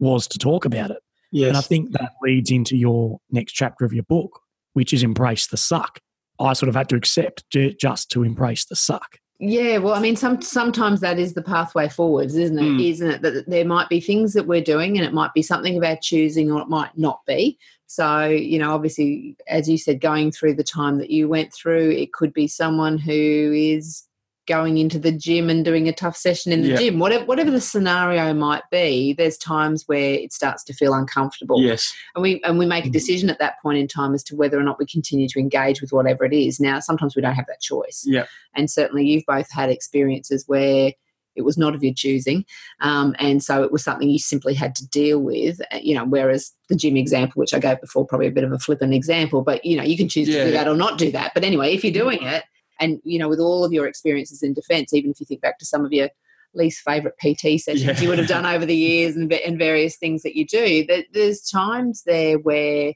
[0.00, 0.98] was to talk about it.
[1.32, 1.48] Yes.
[1.48, 4.40] And I think that leads into your next chapter of your book,
[4.74, 5.98] which is embrace the suck.
[6.38, 9.18] I sort of had to accept ju- just to embrace the suck.
[9.44, 12.62] Yeah, well, I mean, some sometimes that is the pathway forwards, isn't it?
[12.62, 12.88] Mm.
[12.88, 15.76] not it that there might be things that we're doing, and it might be something
[15.76, 17.58] about choosing, or it might not be.
[17.86, 21.90] So, you know, obviously, as you said, going through the time that you went through,
[21.90, 24.04] it could be someone who is
[24.46, 26.76] going into the gym and doing a tough session in the Yeah.
[26.76, 26.98] gym.
[26.98, 31.92] Whatever, whatever the scenario might be, there's times where it starts to feel uncomfortable yes.
[32.14, 34.58] and we and we make a decision at that point in time as to whether
[34.58, 36.58] or not we continue to engage with whatever it is.
[36.58, 38.02] Now, sometimes we don't have that choice.
[38.04, 38.24] Yeah.
[38.54, 40.92] And certainly, you've both had experiences where
[41.34, 42.44] it was not of your choosing,
[42.80, 45.62] um, and so it was something you simply had to deal with.
[45.72, 48.52] uh, You know, whereas the gym example, which I gave before, probably a bit of
[48.52, 50.40] a flippant example, but you know, you can choose Yeah.
[50.40, 51.32] to do that or not do that.
[51.32, 52.44] But anyway, if you're doing it,
[52.82, 55.58] and you know, with all of your experiences in defence, even if you think back
[55.60, 56.08] to some of your
[56.54, 58.00] least favorite PT sessions Yeah.
[58.00, 60.84] you would have done over the years and, and various things that you do.
[60.86, 62.92] That there's times there where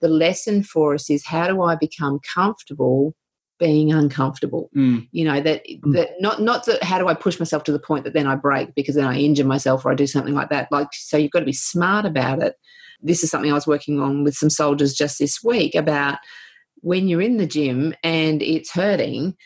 [0.00, 3.14] the lesson for us is how do I become comfortable
[3.58, 4.70] being uncomfortable?
[4.74, 5.06] Mm.
[5.12, 5.92] You know that Mm.
[5.94, 8.34] that not not that how do I push myself to the point that then I
[8.34, 10.68] break because then I injure myself or I do something like that.
[10.70, 12.54] Like so, you've got to be smart about it.
[13.02, 16.18] This is something I was working on with some soldiers just this week about
[16.82, 19.36] when you're in the gym and it's hurting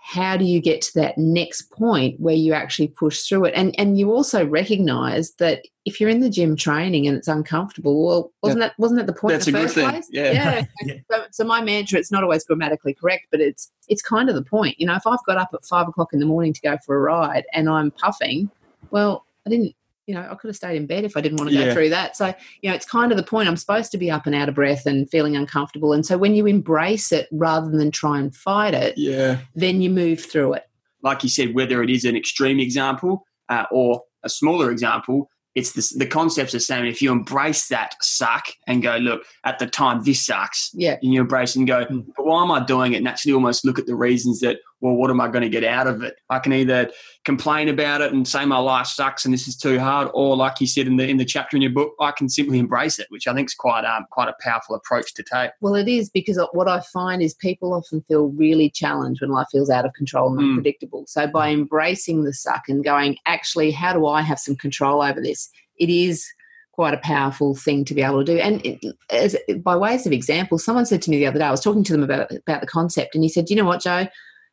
[0.00, 3.74] how do you get to that next point where you actually push through it and
[3.78, 8.32] and you also recognize that if you're in the gym training and it's uncomfortable well
[8.42, 9.90] wasn't that wasn't that the point That's in the a good first thing.
[9.90, 10.64] place Yeah.
[10.82, 10.94] Yeah.
[11.10, 14.42] So, so my mantra it's not always grammatically correct but it's it's kind of the
[14.42, 16.78] point you know if i've got up at five o'clock in the morning to go
[16.86, 18.50] for a ride and i'm puffing
[18.90, 19.74] well i didn't
[20.08, 21.66] you know i could have stayed in bed if i didn't want to Yeah.
[21.66, 24.10] go through that so you know it's kind of the point i'm supposed to be
[24.10, 27.70] up and out of breath and feeling uncomfortable and so when you embrace it rather
[27.70, 29.38] than try and fight it Yeah.
[29.54, 30.64] then you move through it
[31.02, 35.72] Like you said, whether it is an extreme example uh, or a smaller example, it's
[35.72, 36.84] the, the concept's the same.
[36.84, 41.12] If you embrace that suck and go, look, at the time, this sucks, yeah and
[41.14, 42.04] you embrace and go, Mm.
[42.16, 42.96] but why am I doing it?
[42.98, 45.64] And actually almost look at the reasons that, well, what am I going to get
[45.64, 46.16] out of it?
[46.30, 46.90] I can either
[47.24, 50.60] complain about it and say my life sucks and this is too hard, or like
[50.60, 53.06] you said in the in the chapter in your book, I can simply embrace it,
[53.10, 55.50] which I think is quite um quite a powerful approach to take.
[55.60, 59.48] Well, it is because what I find is people often feel really challenged when life
[59.50, 60.48] feels out of control and Mm.
[60.50, 61.04] unpredictable.
[61.08, 65.20] So by embracing the suck and going, actually, how do I have some control over
[65.20, 65.50] this?
[65.78, 66.24] It is
[66.72, 68.38] quite a powerful thing to be able to do.
[68.38, 68.78] And it,
[69.10, 71.82] as, by ways of example, someone said to me the other day, I was talking
[71.82, 74.06] to them about about the concept, and he said, "You know what, Jo?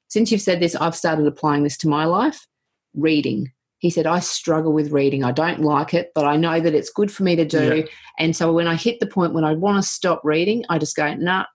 [0.07, 2.45] Since you've said this, I've started applying this to my life.
[2.93, 3.51] Reading."
[3.85, 5.23] he said, I struggle with reading.
[5.23, 7.75] I don't like it, but I know that it's good for me to do.
[7.75, 7.83] Yeah.
[8.17, 10.95] And so when I hit the point when I want to stop reading, I just
[10.95, 11.45] go, nah,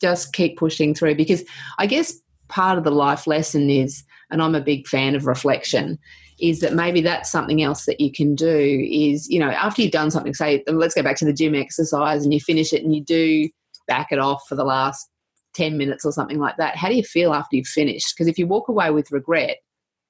[0.00, 1.16] just keep pushing through.
[1.16, 1.44] Because
[1.78, 2.14] I guess
[2.48, 5.98] part of the life lesson is, and I'm a big fan of reflection,
[6.40, 9.92] is that maybe that's something else that you can do is, you know, after you've
[9.92, 12.94] done something, say, let's go back to the gym exercise and you finish it and
[12.94, 13.50] you do
[13.86, 15.08] back it off for the last
[15.56, 16.76] 10 minutes or something like that.
[16.76, 18.14] How do you feel after you've finished?
[18.14, 19.58] Because if you walk away with regret,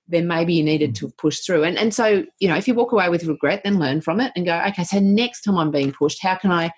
[0.09, 0.97] then maybe you needed mm.
[0.97, 1.65] to push through.
[1.65, 4.33] And, and so, you know, if you walk away with regret, then learn from it
[4.37, 6.71] and go, okay, so next time I'm being pushed, how can I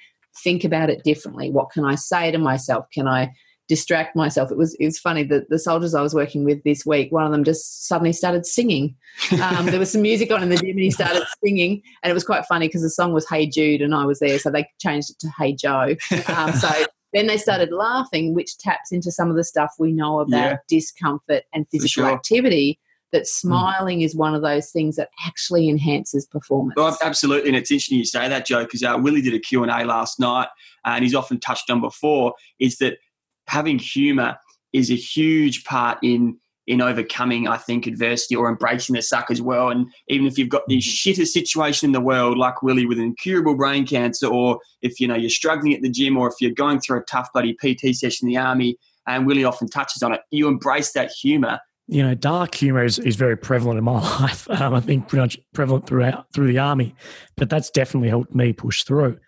[0.43, 1.51] think about it differently?
[1.51, 2.87] What can I say to myself?
[2.93, 3.33] Can I
[3.69, 4.51] distract myself?
[4.51, 7.27] It was it was funny that the soldiers I was working with this week, one
[7.27, 8.97] of them just suddenly started singing.
[9.43, 12.15] Um, there was some music on in the gym and he started singing, and it
[12.15, 14.67] was quite funny because the song was Hey Jude and I was there, so they
[14.81, 15.97] changed it to Hey Joe.
[16.29, 16.71] Um, so
[17.13, 20.57] then they started laughing, which taps into some of the stuff we know about yeah.
[20.69, 22.13] discomfort and physical sure.
[22.13, 22.79] activity
[23.13, 23.49] that hmm.
[23.49, 24.05] smiling mm.
[24.05, 26.75] is one of those things that actually enhances performance.
[26.77, 29.63] Well, absolutely, and it's interesting you say that, Jo, because uh, Willie did a Q
[29.63, 30.49] and A last night,
[30.85, 32.99] and he's often touched on before is that
[33.47, 34.37] having humour
[34.73, 36.37] is a huge part in
[36.69, 39.71] in overcoming, I think, adversity or embracing the suck as well.
[39.71, 43.57] And even if you've got the shittest situation in the world, like Willie with incurable
[43.57, 46.79] brain cancer, or if you know you're struggling at the gym, or if you're going
[46.79, 48.77] through a tough bloody PT session in the army,
[49.07, 51.59] and Willie often touches on it, you embrace that humour
[51.91, 54.49] you know, dark humor is, is very prevalent in my life.
[54.51, 56.95] Um, I think pretty much prevalent throughout through the army,
[57.37, 59.19] but that's definitely helped me push through.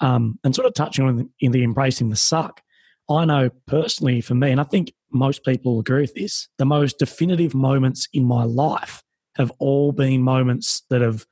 [0.00, 2.62] Um, and sort of touching on the, in the embracing the suck,
[3.10, 6.98] I know personally for me, and I think most people agree with this, the most
[6.98, 9.02] definitive moments in my life
[9.36, 11.26] have all been moments that have,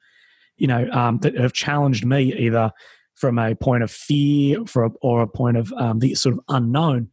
[0.57, 2.73] you know, um, that have challenged me either
[3.15, 7.09] from a point of fear for, or a point of um, the sort of unknown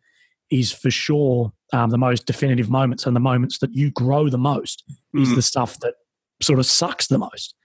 [0.51, 4.37] is for sure um, the most definitive moments and the moments that you grow the
[4.37, 4.83] most
[5.15, 5.21] mm.
[5.21, 5.95] is the stuff that
[6.41, 7.55] sort of sucks the most.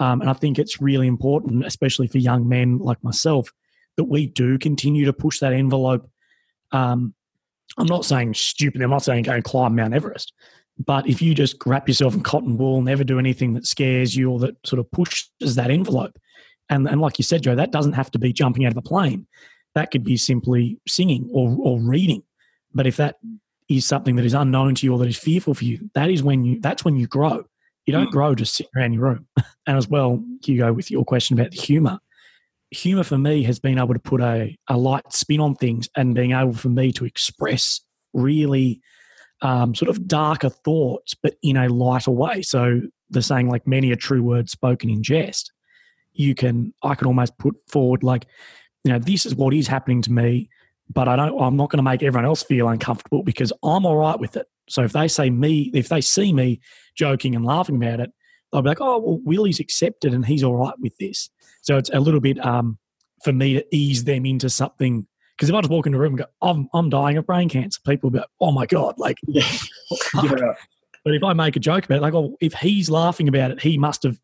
[0.00, 3.52] Um, and I think it's really important, especially for young men like myself,
[3.96, 6.08] that we do continue to push that envelope.
[6.72, 7.14] Um,
[7.78, 8.82] I'm not saying stupid.
[8.82, 10.32] I'm not saying go and climb Mount Everest.
[10.84, 14.30] But if you just wrap yourself in cotton wool, never do anything that scares you
[14.30, 16.18] or that sort of pushes that envelope,
[16.70, 18.82] and, and like you said, Jo, that doesn't have to be jumping out of a
[18.82, 19.26] plane.
[19.74, 22.22] That could be simply singing or, or reading.
[22.74, 23.16] But if that
[23.68, 26.22] is something that is unknown to you or that is fearful for you, that is
[26.22, 27.44] when you that's when you grow.
[27.86, 28.12] You don't mm.
[28.12, 29.26] grow just sitting around your room.
[29.66, 31.98] and as well, Hugo, with your question about the humor,
[32.72, 36.14] humor for me has been able to put a, a light spin on things and
[36.14, 37.80] being able for me to express
[38.12, 38.80] really
[39.40, 42.42] um, sort of darker thoughts, but in a lighter way.
[42.42, 42.80] So
[43.10, 45.52] the saying like many a true word spoken in jest.
[46.12, 48.26] You can I can almost put forward like,
[48.84, 50.48] you know, this is what is happening to me
[50.92, 51.40] but I don't.
[51.40, 54.46] I'm not going to make everyone else feel uncomfortable because I'm all right with it.
[54.68, 56.60] So if they say me, if they see me
[56.94, 58.12] joking and laughing about it,
[58.52, 61.30] they'll be like, "Oh, well, Willie's accepted and he's all right with this."
[61.62, 62.78] So it's a little bit um,
[63.24, 65.06] for me to ease them into something.
[65.36, 67.48] Because if I just walk into a room and go, "I'm I'm dying of brain
[67.48, 69.46] cancer," people will be like, "Oh my god!" Like, yeah.
[70.22, 70.54] yeah.
[71.04, 73.62] But if I make a joke about it, like, "Oh, if he's laughing about it,
[73.62, 74.18] he must have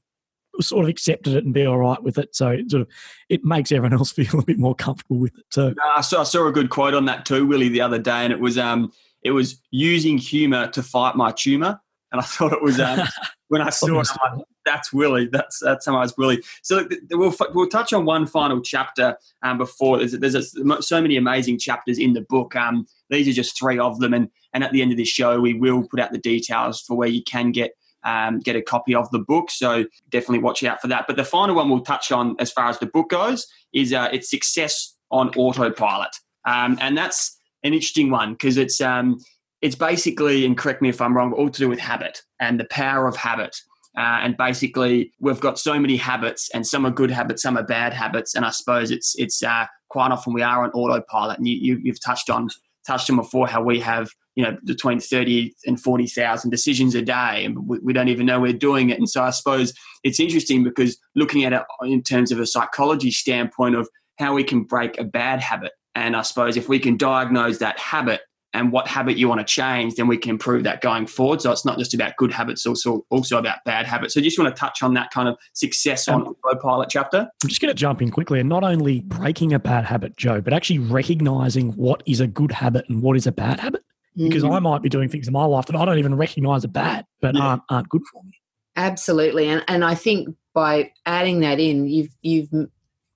[0.61, 2.35] sort of accepted it and be all right with it.
[2.35, 2.88] So it sort of
[3.29, 5.74] it makes everyone else feel a bit more comfortable with it too.
[5.77, 8.24] No, I, saw, I saw a good quote on that too, Willie, the other day,
[8.24, 11.81] and it was um it was using humour to fight my tumour,
[12.12, 13.01] and I thought it was um,
[13.48, 15.29] when I saw it, like, that's Willie.
[15.33, 16.43] That's that's how I was Willie.
[16.63, 21.17] So we'll we'll touch on one final chapter um, before there's there's a, so many
[21.17, 22.55] amazing chapters in the book.
[22.55, 25.41] Um, these are just three of them, and and at the end of this show,
[25.41, 27.73] we will put out the details for where you can get
[28.05, 29.51] um, get a copy of the book.
[29.51, 31.07] So definitely watch out for that.
[31.07, 34.09] But the final one we'll touch on as far as the book goes is uh,
[34.13, 36.15] its success on autopilot,
[36.47, 39.19] um, and that's an interesting one because it's um,
[39.61, 42.67] it's basically, and correct me if I'm wrong, all to do with habit and the
[42.67, 43.57] power of habit.
[43.99, 47.65] Uh, and basically, we've got so many habits, and some are good habits, some are
[47.65, 48.37] bad habits.
[48.37, 51.39] And I suppose it's it's uh, quite often we are on autopilot.
[51.39, 52.49] And you, you, you've touched on
[52.87, 57.45] touched on before how we have you know between 30 and 40,000 decisions a day
[57.45, 60.65] and we, we, don't even know we're doing it and so I suppose it's interesting
[60.65, 64.99] because looking at it in terms of a psychology standpoint of how we can break
[64.99, 68.22] a bad habit and I suppose if we can diagnose that habit
[68.55, 71.42] and what habit you want to change, then we can improve that going forward.
[71.42, 74.14] So it's not just about good habits, also also about bad habits.
[74.14, 77.28] So just want to touch on that kind of success on um, pilot chapter.
[77.42, 80.40] I'm just going to jump in quickly and not only breaking a bad habit, Jo,
[80.40, 83.84] but actually recognizing what is a good habit and what is a bad habit
[84.16, 84.53] because mm-hmm.
[84.53, 87.07] I might be doing things in my life that I don't even recognize are bad,
[87.20, 87.42] but yeah.
[87.42, 88.32] aren't, aren't good for me.
[88.76, 92.49] Absolutely, and and I think by adding that in, you've you've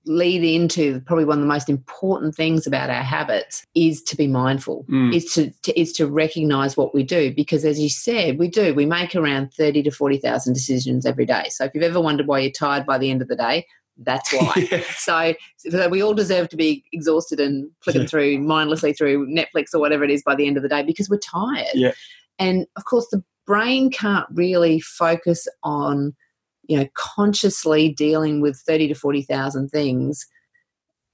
[0.05, 4.27] lead into probably one of the most important things about our habits is to be
[4.27, 5.15] mindful Mm.
[5.15, 8.73] is to, to is to recognize what we do because as you said we do
[8.73, 12.39] we make around 30 to 40,000 decisions every day so if you've ever wondered why
[12.39, 13.65] you're tired by the end of the day
[14.03, 14.83] that's why Yeah.
[14.97, 18.07] so, so we all deserve to be exhausted and flicking Yeah.
[18.07, 21.09] through mindlessly through Netflix or whatever it is by the end of the day because
[21.09, 21.67] we're tired.
[21.75, 21.91] Yeah.
[22.39, 26.15] And of course, the brain can't really focus on,
[26.63, 30.25] you know, consciously dealing with thirty to forty thousand things.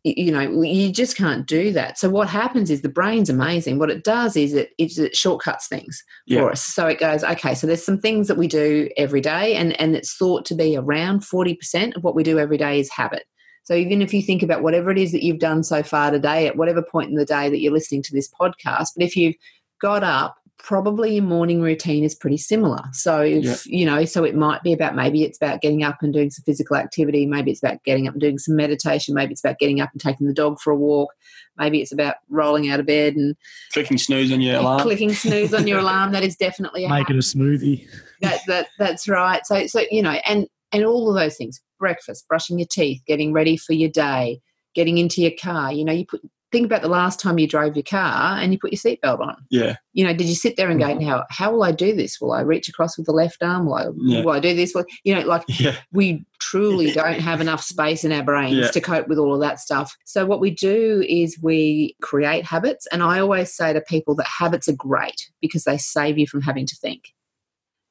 [0.06, 2.00] You know, you just can't do that.
[2.00, 3.80] So what happens is the brain's amazing.
[3.80, 6.39] What it does is it it, it shortcuts things Yeah.
[6.39, 6.64] for us.
[6.64, 9.97] So it goes, okay, so there's some things that we do every day, and, and
[9.97, 13.24] it's thought to be around 40% of what we do every day is habit.
[13.64, 16.47] So even if you think about whatever it is that you've done so far today,
[16.47, 19.36] at whatever point in the day that you're listening to this podcast, but if you've
[19.82, 22.84] got up, probably your morning routine is pretty similar.
[22.91, 23.55] So if Yeah.
[23.66, 26.43] you know, so it might be about maybe it's about getting up and doing some
[26.43, 29.80] physical activity, maybe it's about getting up and doing some meditation, maybe it's about getting
[29.82, 31.14] up and taking the dog for a walk,
[31.57, 33.36] maybe it's about rolling out of bed and
[33.72, 34.82] Clicking snooze on your alarm.
[34.82, 36.12] clicking snooze on your alarm.
[36.12, 37.88] That is definitely a Making a smoothie.
[38.22, 39.45] that that that's right.
[39.45, 43.32] So so you know, and and all of those things: breakfast, brushing your teeth, getting
[43.34, 44.41] ready for your day,
[44.76, 45.72] getting into your car.
[45.72, 46.22] You know, you put
[46.52, 49.36] think about the last time you drove your car and you put your seatbelt on.
[49.50, 49.76] Yeah.
[49.93, 51.02] You know, did you sit there and go, mm.
[51.02, 52.20] "Now, how will I do this?
[52.20, 53.66] Will I reach across with the left arm?
[53.66, 54.24] Will I, Yeah.
[54.24, 55.76] will I do this?" Will, you know, like Yeah.
[55.91, 58.72] we truly don't have enough space in our brains Yeah.
[58.72, 59.95] to cope with all of that stuff.
[60.06, 64.28] So what we do is we create habits and I always say to people that
[64.28, 67.14] habits are great because they save you from having to think.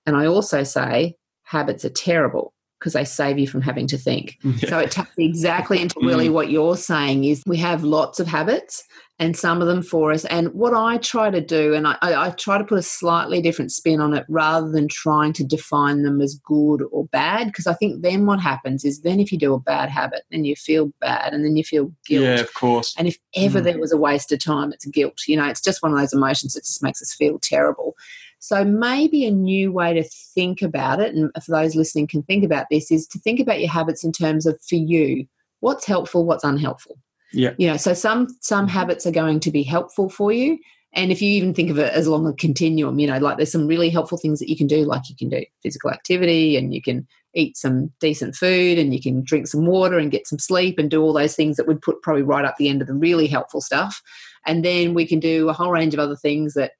[0.06, 4.38] And I also say habits are terrible because they save you from having to think.
[4.58, 4.70] Yeah.
[4.70, 8.82] So it taps exactly into really what you're saying is we have lots of habits
[9.20, 10.24] and some of them for us.
[10.26, 13.42] And what I try to do, and I, I, I try to put a slightly
[13.42, 17.66] different spin on it rather than trying to define them as good or bad, because
[17.66, 20.54] I think then what happens is then if you do a bad habit, then you
[20.56, 22.24] feel bad and then you feel guilt.
[22.24, 22.94] Yeah, of course.
[22.96, 23.64] And if ever Mm.
[23.64, 25.18] there was a waste of time, it's guilt.
[25.26, 27.94] You know, it's just one of those emotions that just makes us feel terrible.
[28.40, 32.44] So maybe a new way to think about it, and for those listening can think
[32.44, 35.26] about this, is to think about your habits in terms of for you,
[35.60, 36.98] what's helpful, what's unhelpful.
[37.32, 37.54] Yeah.
[37.58, 38.74] You know, so some some mm-hmm.
[38.74, 40.58] habits are going to be helpful for you.
[40.94, 43.52] And if you even think of it as along a continuum, you know, like there's
[43.52, 46.72] some really helpful things that you can do, like you can do physical activity and
[46.72, 50.38] you can eat some decent food and you can drink some water and get some
[50.38, 52.88] sleep and do all those things that would put probably right up the end of
[52.88, 54.02] the really helpful stuff.
[54.46, 56.72] And then we can do a whole range of other things that,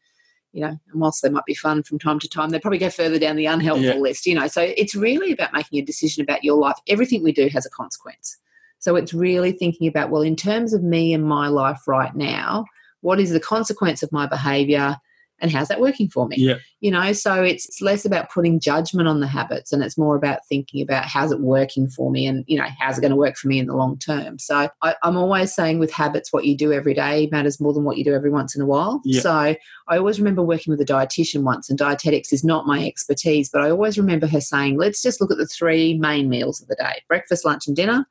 [0.53, 2.91] you know, and whilst they might be fun from time to time, they probably go
[2.91, 3.95] further down the unhelpful Yeah.
[3.95, 4.47] list, you know.
[4.49, 6.77] So it's really about making a decision about your life.
[6.89, 8.37] Everything we do has a consequence.
[8.79, 12.65] So it's really thinking about, well, in terms of me and my life right now,
[13.01, 14.97] what is the consequence of my behavior
[15.41, 16.37] and how's that working for me?
[16.39, 16.57] Yeah.
[16.81, 20.17] You know, so it's, it's less about putting judgment on the habits and it's more
[20.17, 23.17] about thinking about how's it working for me and, you know, how's it going to
[23.17, 24.39] work for me in the long term.
[24.39, 27.85] So I, I'm always saying with habits, what you do every day matters more than
[27.85, 29.01] what you do every once in a while.
[29.05, 29.21] Yeah.
[29.21, 29.59] So I
[29.89, 33.71] always remember working with a dietitian once, and dietetics is not my expertise, but I
[33.71, 37.03] always remember her saying, let's just look at the three main meals of the day
[37.09, 38.07] breakfast, lunch, and dinner.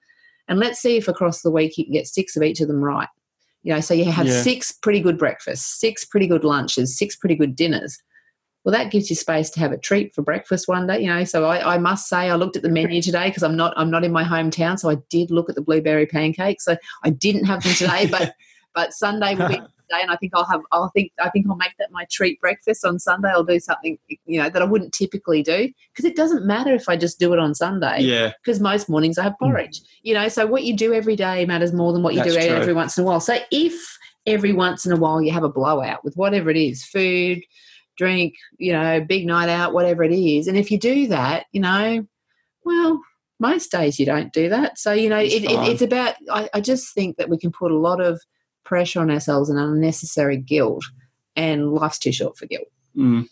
[0.48, 2.82] And let's see if across the week you can get six of each of them
[2.82, 3.10] right.
[3.68, 4.44] You know, so you have Yeah.
[4.44, 7.98] six pretty good breakfasts, six pretty good lunches, six pretty good dinners.
[8.64, 11.02] Well, that gives you space to have a treat for breakfast one day.
[11.02, 13.58] You know, so I, I must say I looked at the menu today because I'm
[13.58, 16.64] not I'm not in my hometown, so I did look at the blueberry pancakes.
[16.64, 18.34] So I didn't have them today, but
[18.74, 19.60] but Sunday will be
[19.90, 20.62] day, and I think I'll have.
[20.72, 21.12] I'll think.
[21.20, 23.30] I think I'll make that my treat breakfast on Sunday.
[23.30, 26.90] I'll do something you know that I wouldn't typically do because it doesn't matter if
[26.90, 28.34] I just do it on Sunday Yeah.
[28.44, 29.46] because most mornings I have hmm.
[29.46, 29.82] porridge.
[30.04, 32.42] You know, so what you do every day matters more than what you That's do
[32.42, 32.56] true.
[32.56, 33.20] every once in a while.
[33.20, 36.84] So if every once in a while you have a blowout with whatever it is,
[36.86, 37.42] food,
[37.98, 41.62] drink, you know, big night out, whatever it is, and if you do that, you
[41.62, 42.06] know,
[42.64, 43.02] well.
[43.40, 44.80] Most days you don't do that.
[44.80, 47.52] So, you know, It's it, it, it's about, I, I just think that we can
[47.52, 48.20] put a lot of
[48.68, 50.84] pressure on ourselves and unnecessary guilt,
[51.36, 53.28] and life's too short for guilt Mm.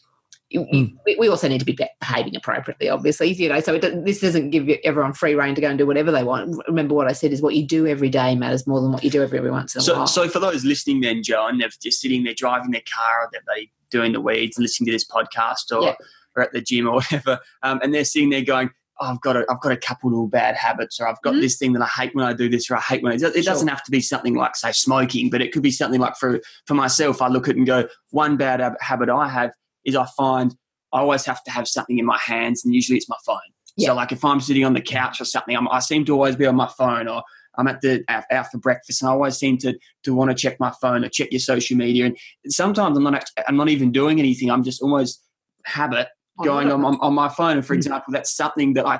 [0.51, 3.33] you- you- we- also need to be be- behaving appropriately, obviously.
[3.33, 6.11] You know, so it, this doesn't give everyone free reign to go and do whatever
[6.11, 6.55] they want.
[6.67, 9.09] Remember what I said is what you do every day matters more than what you
[9.09, 10.07] do every, every once in a So, while.
[10.07, 13.29] so for those listening, then Jo, and they're just sitting there driving their car, or
[13.31, 15.95] they're doing the weeds, and listening to this podcast, or, Yeah.
[16.35, 18.69] or at the gym or whatever, um, and they're sitting there going,
[18.99, 21.41] oh, "I've got a, I've got a couple little bad habits, or I've got Mhm.
[21.41, 23.35] this thing that I hate when I do this, or I hate when I, it,
[23.35, 26.15] it doesn't have to be something like say smoking, but it could be something like
[26.17, 29.51] for for myself, I look at it and go, one bad hab- habit I have
[29.85, 30.55] is I find
[30.93, 33.37] I always have to have something in my hands, and usually it's my phone.
[33.77, 33.89] Yeah.
[33.89, 36.35] So, like if I'm sitting on the couch or something, I'm, I seem to always
[36.37, 37.21] be on my phone, or
[37.57, 40.35] I'm at the out, out for breakfast, and I always seem to to want to
[40.35, 42.05] check my phone or check your social media.
[42.05, 42.17] And
[42.47, 44.49] sometimes I'm not I'm not even doing anything.
[44.49, 45.21] I'm just almost
[45.65, 46.07] habit
[46.43, 47.57] going on, on on my phone.
[47.57, 47.77] And for Mm.
[47.77, 48.99] example, that's something that I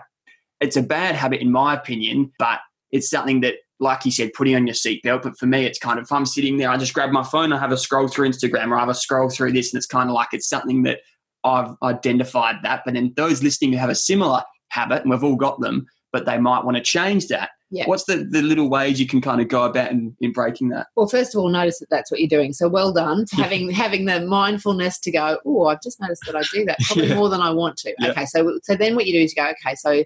[0.62, 2.60] it's a bad habit in my opinion, but
[2.92, 5.24] it's something that like you said, putting on your seatbelt.
[5.24, 7.52] But for me, it's kind of if I'm sitting there, I just grab my phone,
[7.52, 9.86] I have a scroll through Instagram, or I have a scroll through this, and it's
[9.88, 11.00] kind of like it's something that
[11.44, 12.84] I've identified that.
[12.86, 16.26] But then those listening who have a similar habit, and we've all got them, but
[16.26, 17.50] they might want to change that.
[17.72, 17.86] Yeah.
[17.88, 20.88] What's the, the little ways you can kind of go about in, in breaking that?
[20.96, 22.54] Well, first of all, notice that that's what you're doing.
[22.54, 25.40] So well done for having having the mindfulness to go.
[25.46, 27.16] Oh, I've just noticed that I do that probably Yeah.
[27.16, 27.94] more than I want to.
[28.00, 28.12] Yeah.
[28.12, 29.50] Okay, so so then what you do is you go.
[29.50, 30.04] Okay, so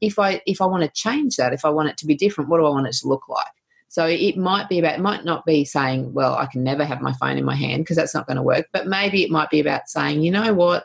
[0.00, 2.50] if I if I want to change that, if I want it to be different,
[2.50, 3.46] what do I want it to look like?
[3.88, 7.00] So it might be about it might not be saying, well, I can never have
[7.00, 8.66] my phone in my hand because that's not going to work.
[8.72, 10.84] But maybe it might be about saying, you know what,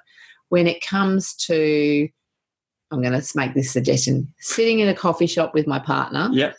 [0.50, 2.08] when it comes to
[2.92, 4.32] I'm going to make this suggestion.
[4.40, 6.56] Sitting in a coffee shop with my partner, Yep.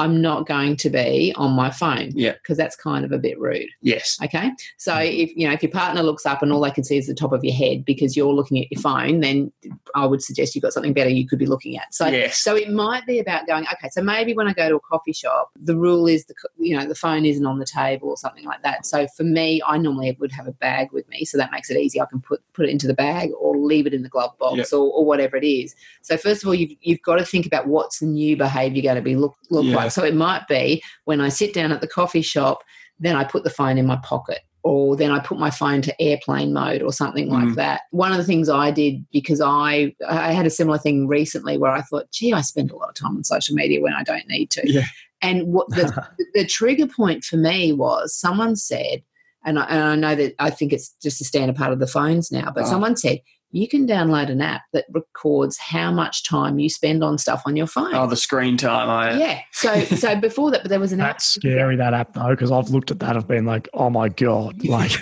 [0.00, 2.32] I'm not going to be on my phone Yeah.
[2.32, 3.68] because that's kind of a bit rude.
[3.82, 4.16] Yes.
[4.24, 4.50] Okay.
[4.78, 7.06] So if you know if your partner looks up and all they can see is
[7.06, 9.52] the top of your head because you're looking at your phone, then
[9.94, 11.94] I would suggest you've got something better you could be looking at.
[11.94, 12.38] So yes.
[12.40, 15.12] so it might be about going, okay, so maybe when I go to a coffee
[15.12, 18.44] shop, the rule is the you know the phone isn't on the table or something
[18.44, 18.86] like that.
[18.86, 21.76] So for me, I normally would have a bag with me, so that makes it
[21.76, 22.00] easy.
[22.00, 24.56] I can put put it into the bag or leave it in the glove box
[24.56, 24.66] Yep.
[24.72, 25.74] or, or whatever it is.
[26.02, 28.96] So first of all, you've you've got to think about what's the new behaviour going
[28.96, 29.76] to be look look Yeah.
[29.76, 29.89] like.
[29.90, 32.62] So it might be when I sit down at the coffee shop,
[32.98, 34.40] then I put the phone in my pocket.
[34.62, 37.54] Or then I put my phone to airplane mode or something like Mm.
[37.54, 37.80] that.
[37.92, 41.70] One of the things I did because I I had a similar thing recently where
[41.72, 44.28] I thought, gee, I spend a lot of time on social media when I don't
[44.28, 44.70] need to.
[44.70, 44.84] Yeah.
[45.22, 49.02] And what the, the trigger point for me was someone said,
[49.46, 51.86] and I, and I know that I think it's just a standard part of the
[51.86, 52.68] phones now, but Oh.
[52.68, 53.20] someone said
[53.52, 57.56] you can download an app that records how much time you spend on stuff on
[57.56, 57.94] your phone.
[57.94, 58.88] Oh, the screen time.
[58.88, 59.40] I, yeah.
[59.52, 61.14] So so before that, but there was an app.
[61.16, 63.16] That's scary, that app, though, because I've looked at that.
[63.16, 64.92] I've been like, oh my God, like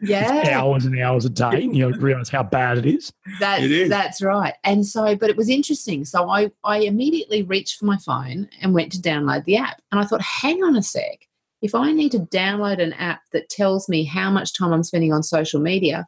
[0.00, 0.58] Yeah.
[0.58, 1.64] hours and hours a day.
[1.64, 3.12] And you realize how bad it is.
[3.40, 3.88] That's It is.
[3.90, 4.54] that's right.
[4.64, 6.04] And so, but it was interesting.
[6.04, 9.82] So I I immediately reached for my phone and went to download the app.
[9.92, 11.26] And I thought, hang on a sec.
[11.60, 15.12] If I need to download an app that tells me how much time I'm spending
[15.12, 16.06] on social media,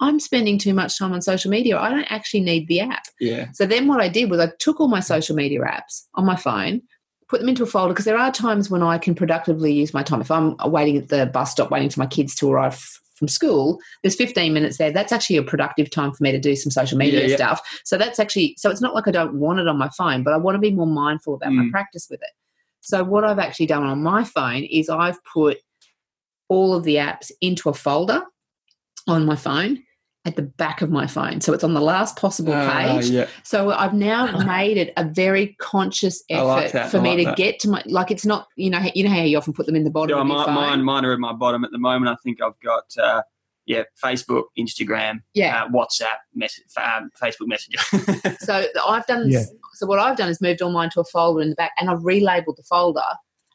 [0.00, 1.78] I'm spending too much time on social media.
[1.78, 3.04] I don't actually need the app.
[3.20, 3.48] yeah.
[3.52, 6.36] So then what I did was I took all my social media apps on my
[6.36, 6.82] phone,
[7.28, 10.02] put them into a folder because there are times when I can productively use my
[10.02, 10.20] time.
[10.20, 12.76] If I'm waiting at the bus stop waiting for my kids to arrive
[13.14, 14.90] from school, there's 15 minutes there.
[14.90, 17.36] That's actually a productive time for me to do some social media Yeah, yeah.
[17.36, 17.80] stuff.
[17.84, 20.32] So that's actually so it's not like I don't want it on my phone, but
[20.32, 21.70] I want to be more mindful about my Mm.
[21.70, 22.30] practice with it.
[22.80, 25.58] So what I've actually done on my phone is I've put
[26.48, 28.22] all of the apps into a folder
[29.06, 29.82] on my phone
[30.26, 31.40] at the back of my phone.
[31.40, 33.08] So it's on the last possible Ah, page.
[33.08, 33.26] yeah.
[33.42, 37.18] So I've now made it a very conscious I like effort for I me like
[37.18, 37.36] to that.
[37.38, 39.76] get to my like it's not you know you know how you often put them
[39.76, 40.54] in the bottom Yeah, of your my, phone.
[40.54, 42.10] mine, mine are at my bottom at the moment.
[42.12, 43.22] I think I've got uh,
[43.66, 45.64] yeah, Facebook, Instagram, yeah.
[45.64, 48.36] uh, WhatsApp, message, um, Facebook Messenger.
[48.40, 49.44] So I've done Yeah.
[49.74, 51.88] so what I've done is moved all mine to a folder in the back and
[51.88, 53.00] I've relabeled the folder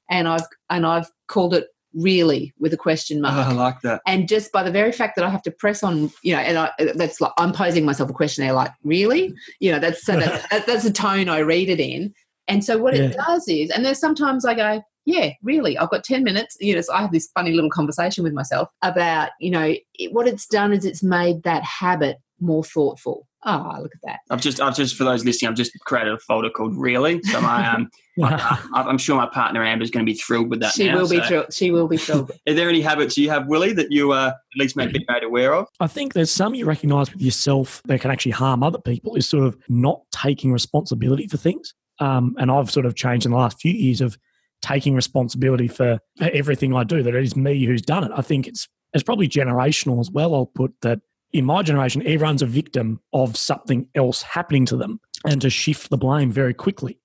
[0.10, 3.48] and I've and I've called it really with a question Oh, mark.
[3.48, 4.02] I like that.
[4.06, 6.58] and just by the very fact that I have to press on, you know, and
[6.58, 10.16] I, that's like I'm posing myself a question there, like really, you know, that's so
[10.20, 12.14] that's, that, that's the tone I read it in.
[12.48, 16.04] And so what it does is, and then sometimes I go, yeah, really, I've got
[16.04, 16.56] ten minutes.
[16.60, 20.14] You know, so I have this funny little conversation with myself about, you know, it,
[20.14, 23.28] what it's done is it's made that habit more thoughtful.
[23.48, 24.20] Oh, look at that.
[24.32, 27.40] I've just, I've just for those listening, I've just created a folder called "Really." So
[27.42, 30.74] my, um, my, I'm sure my partner Amber's going to be thrilled with that.
[30.74, 31.54] she now, will be so- thrilled.
[31.54, 32.32] She will be thrilled.
[32.48, 35.24] Are there any habits you have, Willie, that you uh, at least make be made
[35.24, 35.68] aware of?
[35.80, 39.30] I think there's some you recognize with yourself that can actually harm other people is
[39.30, 41.74] sort of not taking responsibility for things.
[42.00, 44.18] Um, and I've sort of changed in the last few years of
[44.62, 48.12] taking responsibility for everything I do, that it is me who's done it.
[48.16, 50.34] I think it's it's probably generational as well.
[50.34, 51.00] I'll put that
[51.36, 55.90] in my generation, everyone's a victim of something else happening to them and to shift
[55.90, 56.98] the blame very quickly.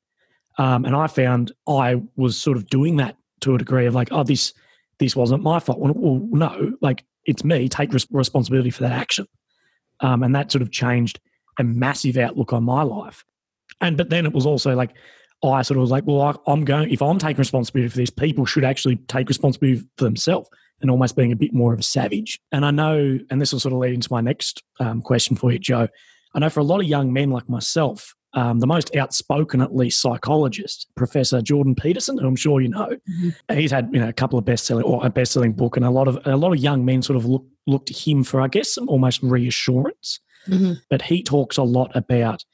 [0.56, 4.12] Um, and I found I was sort of doing that to a degree of like,
[4.12, 4.54] oh, this
[5.00, 5.80] this wasn't my fault.
[5.80, 7.68] Well, well no, like it's me.
[7.68, 9.26] Take res- responsibility for that action,
[9.98, 11.18] um, and that sort of changed
[11.58, 13.24] a massive outlook on my life.
[13.80, 14.92] And but then it was also like
[15.42, 16.90] I sort of was like, well, I, I'm going.
[16.90, 20.48] If I'm taking responsibility for this, people should actually take responsibility for themselves,
[20.80, 22.40] and almost being a bit more of a savage.
[22.52, 25.50] And I know, and this will sort of lead into my next um, question for
[25.52, 25.88] you, Jo.
[26.34, 29.74] I know for a lot of young men like myself, um, the most outspoken, at
[29.74, 33.34] least, psychologist, Professor Jordan Peterson, who I'm sure you know, Mhm.
[33.52, 36.06] he's had you know a couple of best-selling or a best-selling book, and a lot
[36.06, 38.72] of a lot of young men sort of look look to him for, I guess,
[38.74, 40.20] some almost reassurance.
[40.46, 40.80] Mhm.
[40.88, 42.44] But he talks a lot about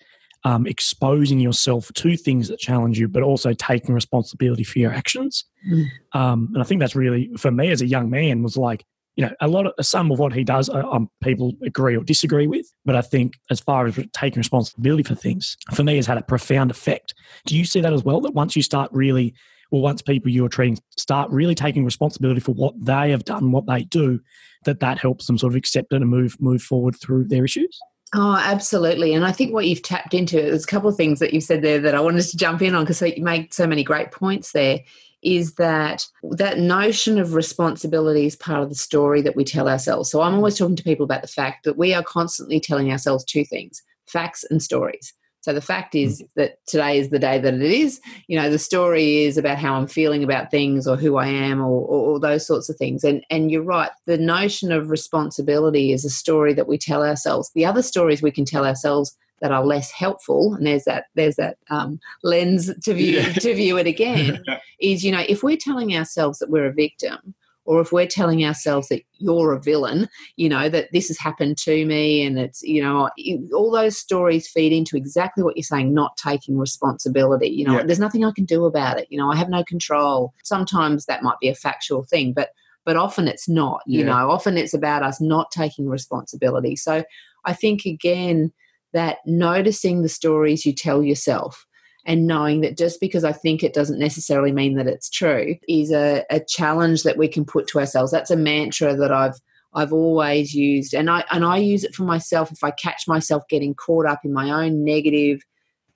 [0.47, 5.45] um, exposing yourself to things that challenge you, but also taking responsibility for your actions.
[5.69, 5.87] Mm.
[6.13, 8.85] Um, and I think that's really for me as a young man was like
[9.17, 12.05] you know, a lot of some of what he does, uh, um, people agree or
[12.05, 12.71] disagree with.
[12.85, 16.23] But I think as far as taking responsibility for things, for me, has had a
[16.23, 17.15] profound effect.
[17.47, 18.21] Do you see that as well?
[18.21, 19.35] That once you start really,
[19.71, 23.67] or once people you're treating start really taking responsibility for what they have done, what
[23.67, 24.21] they do,
[24.67, 27.81] that that helps them sort of accept it and move move forward through their issues?
[28.19, 29.13] Oh, absolutely.
[29.13, 31.61] And I think what you've tapped into, there's a couple of things that you've said
[31.61, 34.53] there that I wanted to jump in on because you make so many great points
[34.53, 34.81] there.
[35.21, 40.11] Is that that notion of responsibility is part of the story that we tell ourselves.
[40.11, 43.25] So I'm always talking to people about the fact that we are constantly telling ourselves
[43.25, 45.13] two things facts and stories.
[45.47, 46.29] So the fact is mm.
[46.35, 48.01] that today is the day that it is.
[48.27, 51.61] You know, the story is about how I'm feeling about things or who I am
[51.61, 53.05] or, or, or, those sorts of things.
[53.05, 53.93] And and you're right.
[54.07, 57.53] The notion of responsibility is a story that we tell ourselves.
[57.55, 61.37] The other stories we can tell ourselves that are less helpful, and there's that there's
[61.37, 63.33] that um, lens to view yeah.
[63.35, 64.43] to view it again.
[64.81, 67.37] is you know if we're telling ourselves that we're a victim
[67.67, 71.59] or if we're telling ourselves that you're a villain, you know, that this has happened
[71.59, 73.11] to me and it's, you know,
[73.55, 77.49] all those stories feed into exactly what you're saying, not taking responsibility.
[77.49, 77.83] You know, yeah.
[77.83, 79.09] there's nothing I can do about it.
[79.11, 80.33] You know, I have no control.
[80.45, 82.51] Sometimes that might be a factual thing, but
[82.85, 84.07] but often it's not, you yeah.
[84.07, 86.77] know, often it's about us not taking responsibility.
[86.77, 87.03] So
[87.45, 88.53] I think again
[88.93, 91.67] that noticing the stories you tell yourself
[92.07, 95.91] and knowing that just because I think it doesn't necessarily mean that it's true is
[95.91, 98.13] a, a challenge that we can put to ourselves.
[98.13, 99.39] That's a mantra that I've
[99.75, 103.43] I've always used and I and I use it for myself if I catch myself
[103.49, 105.43] getting caught up in my own negative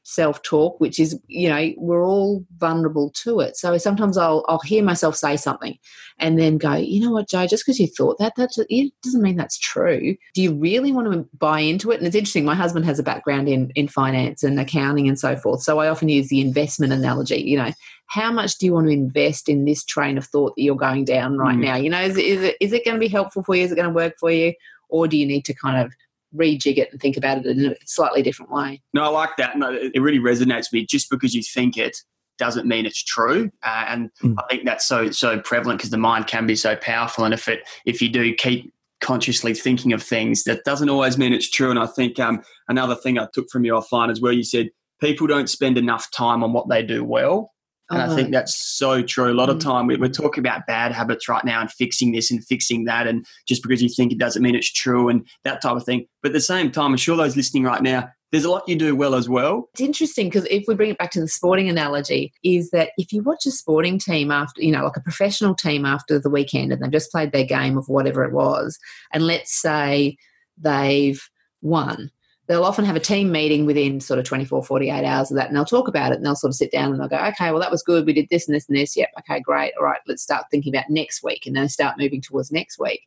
[0.02, 3.56] self talk, which is, you know, we're all vulnerable to it.
[3.56, 5.78] So sometimes I'll, I'll hear myself say something
[6.18, 9.22] and then go, you know what, Jo, just because you thought that, that it doesn't
[9.22, 10.16] mean that's true.
[10.34, 11.98] Do you really want to buy into it?
[11.98, 15.36] And it's interesting, my husband has a background in, in finance and accounting and so
[15.36, 15.62] forth.
[15.62, 17.72] So I often use the investment analogy, you know,
[18.06, 21.04] how much do you want to invest in this train of thought that you're going
[21.04, 21.64] down right mm.
[21.64, 21.76] now?
[21.76, 23.64] You know, is, is it, is it going to be helpful for you?
[23.64, 24.52] Is it going to work for you?
[24.88, 25.92] Or do you need to kind of
[26.34, 28.82] rejig it and think about it in a slightly different way.
[28.92, 29.58] No, I like that.
[29.58, 30.86] No, it really resonates with me.
[30.86, 31.96] Just because you think it
[32.38, 34.34] doesn't mean it's true, uh, and mm.
[34.38, 37.24] I think that's so so prevalent because the mind can be so powerful.
[37.24, 41.32] And if it if you do keep consciously thinking of things, that doesn't always mean
[41.32, 41.70] it's true.
[41.70, 44.70] And I think um, another thing I took from you offline is where you said
[45.00, 47.52] people don't spend enough time on what they do well.
[47.90, 48.30] And I think oh.
[48.30, 49.32] that's so true.
[49.32, 49.62] A lot of mm.
[49.62, 53.08] time we're talking about bad habits right now and fixing this and fixing that.
[53.08, 56.06] And just because you think it doesn't mean it's true and that type of thing.
[56.22, 58.76] But at the same time, I'm sure those listening right now, there's a lot you
[58.76, 59.68] do well as well.
[59.72, 63.12] It's interesting because if we bring it back to the sporting analogy, is that if
[63.12, 66.72] you watch a sporting team after, you know, like a professional team after the weekend
[66.72, 68.78] and they've just played their game of whatever it was,
[69.12, 70.16] and let's say
[70.56, 71.20] they've
[71.60, 72.12] won
[72.50, 75.56] they'll often have a team meeting within sort of 24, 48 hours of that, and
[75.56, 77.60] they'll talk about it and they'll sort of sit down and they'll go, okay, well,
[77.60, 78.04] that was good.
[78.04, 78.96] We did this and this and this.
[78.96, 79.10] Yep.
[79.20, 79.72] Okay, great.
[79.78, 83.06] All right, let's start thinking about next week and then start moving towards next week.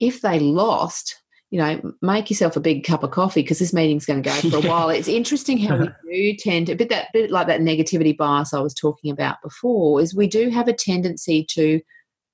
[0.00, 4.04] If they lost, you know, make yourself a big cup of coffee because this meeting's
[4.04, 4.90] going to go for a while.
[4.90, 8.52] It's interesting how we do tend to, a bit that bit like that negativity bias
[8.52, 11.80] I was talking about before, is we do have a tendency to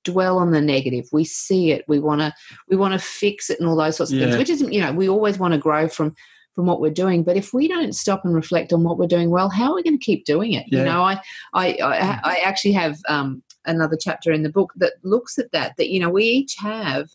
[0.03, 1.07] dwell on the negative.
[1.11, 1.85] We see it.
[1.87, 2.33] We want to
[2.69, 4.25] we want to fix it and all those sorts of yeah.
[4.25, 4.37] things.
[4.37, 6.15] Which is you know we always want to grow from
[6.53, 7.23] from what we're doing.
[7.23, 9.83] But if we don't stop and reflect on what we're doing well, how are we
[9.83, 10.65] going to keep doing it?
[10.67, 10.79] Yeah.
[10.79, 11.19] You know, I
[11.53, 15.75] I I, I actually have um, another chapter in the book that looks at that.
[15.77, 17.09] That you know we each have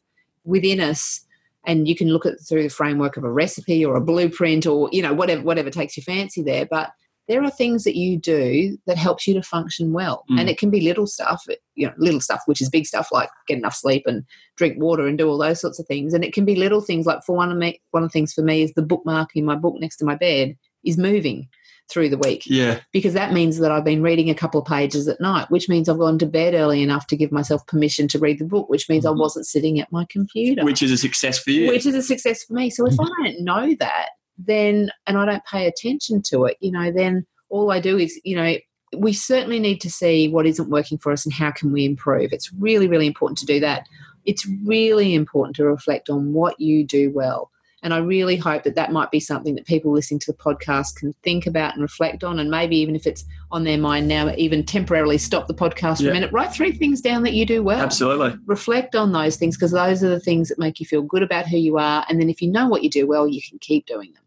[0.45, 1.25] within us.
[1.67, 4.89] And you can look at through the framework of a recipe or a blueprint or
[4.91, 6.65] you know whatever whatever takes your fancy there.
[6.65, 6.93] But
[7.29, 10.41] there are things that you do that helps you to function well mm.
[10.41, 13.29] and it can be little stuff you know little stuff which is big stuff like
[13.47, 14.25] get enough sleep and
[14.57, 17.07] drink water and do all those sorts of things and it can be little things
[17.07, 19.45] like for one of me one of the things for me is the bookmark in
[19.45, 21.49] my book next to my bed is moving
[21.91, 22.43] through the week.
[22.47, 22.81] Yeah.
[22.93, 25.89] Because that means that i've been reading a couple of pages at night which means
[25.89, 28.89] i've gone to bed early enough to give myself permission to read the book which
[28.89, 29.19] means mm-hmm.
[29.19, 30.65] i wasn't sitting at my computer.
[30.65, 31.69] Which is a success for you.
[31.69, 32.71] Which is a success for me.
[32.71, 36.71] So if i don't know that then and I don't pay attention to it, you
[36.71, 38.57] know, then all I do is, you know,
[38.97, 42.33] we certainly need to see what isn't working for us and how can we improve.
[42.33, 43.87] It's really, really important to do that.
[44.25, 47.51] It's really important to reflect on what you do well.
[47.83, 50.97] And I really hope that that might be something that people listening to the podcast
[50.97, 52.41] can think about and reflect on.
[52.41, 56.05] And maybe even if it's on their mind now, even temporarily stop the podcast for
[56.05, 56.11] yeah.
[56.11, 57.81] a minute, write three things down that you do well.
[57.81, 58.37] Absolutely.
[58.47, 61.47] Reflect on those things because those are the things that make you feel good about
[61.47, 62.05] who you are.
[62.09, 64.25] And then if you know what you do well, you can keep doing them.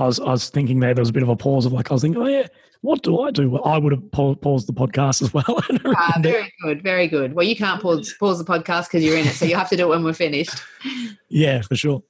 [0.00, 1.90] I was, I was thinking there, there was a bit of a pause of like,
[1.90, 2.46] I was thinking, oh, yeah,
[2.80, 3.50] what do I do?
[3.50, 5.44] Well, I would have paused the podcast as well.
[5.96, 7.34] ah, very good, very good.
[7.34, 9.76] Well, you can't pause, pause the podcast because you're in it, so you have to
[9.76, 10.62] do it when we're finished.
[11.28, 12.02] Yeah, for sure.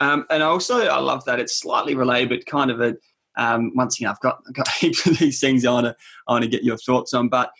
[0.00, 2.96] Um, and also, I love that it's slightly related, but kind of a
[3.36, 5.96] um, once again, I've got I've got heaps of these things I want to
[6.28, 7.52] I want to get your thoughts on, but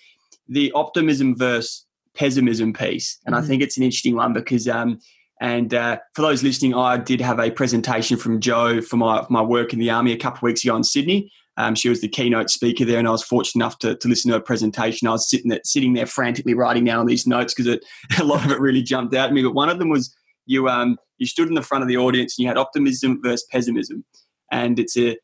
[0.48, 3.44] the optimism versus pessimism piece, and mm-hmm.
[3.44, 5.00] I think it's an interesting one because um,
[5.40, 9.42] and uh, for those listening, I did have a presentation from Jo for my, my
[9.42, 11.30] work in the Army a couple of weeks ago in Sydney.
[11.56, 14.30] Um, she was the keynote speaker there, and I was fortunate enough to, to listen
[14.30, 15.06] to her presentation.
[15.06, 17.78] I was sitting there, sitting there frantically writing down all these notes because
[18.18, 19.42] a lot of it really jumped out at me.
[19.42, 20.14] But one of them was
[20.46, 23.46] you um, you stood in the front of the audience and you had optimism versus
[23.50, 24.04] pessimism,
[24.50, 25.16] and it's a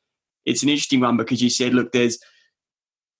[0.46, 2.18] it's an interesting one because you said, look, there's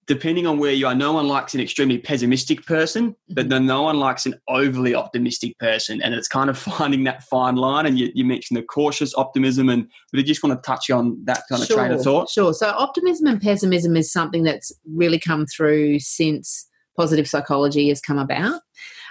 [0.07, 3.83] depending on where you are, no one likes an extremely pessimistic person, but then no
[3.83, 6.03] one likes an overly optimistic person.
[6.03, 7.87] And it's kind of finding that fine line.
[7.87, 11.19] And you, you mentioned the cautious optimism, and but I just want to touch on
[11.25, 12.29] that kind of sure, train of thought.
[12.29, 12.53] Sure.
[12.53, 18.19] So optimism and pessimism is something that's really come through since positive psychology has come
[18.19, 18.61] about.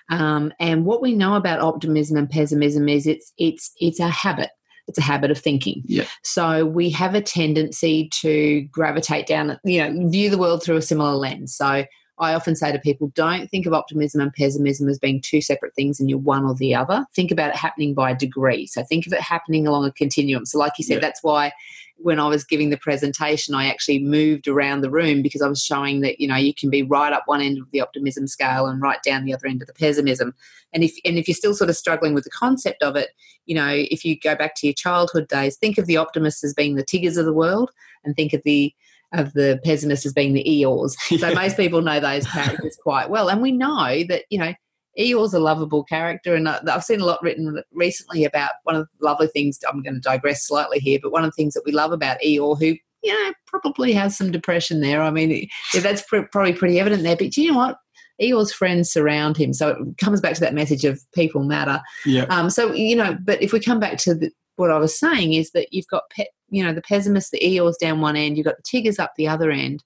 [0.10, 4.50] Um, and what we know about optimism and pessimism is it's it's it's a habit
[4.90, 5.84] it's a habit of thinking.
[5.86, 6.06] Yeah.
[6.24, 10.82] So we have a tendency to gravitate down, you know, view the world through a
[10.82, 11.56] similar lens.
[11.56, 11.86] So
[12.20, 15.74] I often say to people, don't think of optimism and pessimism as being two separate
[15.76, 17.06] things and you're one or the other.
[17.16, 18.66] Think about it happening by degree.
[18.66, 20.46] So think of it happening along a continuum.
[20.46, 21.00] So, like you said, yeah.
[21.00, 21.54] that's why
[22.02, 25.64] when I was giving the presentation, I actually moved around the room because I was
[25.64, 28.68] showing that you know you can be right up one end of the optimism scale
[28.68, 30.34] and right down the other end of the pessimism.
[30.74, 33.10] And if and if you're still sort of struggling with the concept of it,
[33.45, 36.54] you know, if you go back to your childhood days, think of the optimists as
[36.54, 37.72] being the Tiggers of the world,
[38.04, 38.74] and think of the
[39.12, 40.95] of the pessimists as being the Eeyores.
[41.20, 44.54] So most people know those characters quite well, and we know that you know
[44.98, 49.06] Eeyore's a lovable character, and I've seen a lot written recently about one of the
[49.06, 49.60] lovely things.
[49.68, 52.18] I'm going to digress slightly here, but one of the things that we love about
[52.26, 55.02] Eeyore, who you know probably has some depression there.
[55.02, 57.16] I mean, yeah, that's pr- probably pretty evident there.
[57.16, 57.78] But you know what?
[58.22, 61.82] Eeyore's friends surround him, so it comes back to that message of people matter.
[62.06, 62.24] Yeah.
[62.24, 62.50] Um.
[62.50, 65.52] So you know, but if we come back to the, what I was saying is
[65.52, 68.58] that you've got pet, you know, the pessimists, the Eeyores down one end, you've got
[68.58, 69.84] the Tiggers up the other end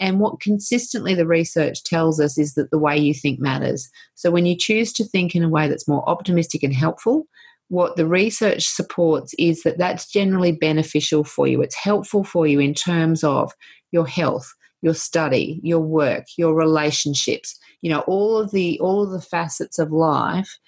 [0.00, 3.88] and what consistently the research tells us is that the way you think matters.
[4.14, 7.26] So when you choose to think in a way that's more optimistic and helpful,
[7.68, 11.62] what the research supports is that that's generally beneficial for you.
[11.62, 13.52] It's helpful for you in terms of
[13.92, 19.10] your health, your study, your work, your relationships, you know, all of the all of
[19.10, 20.58] the facets of life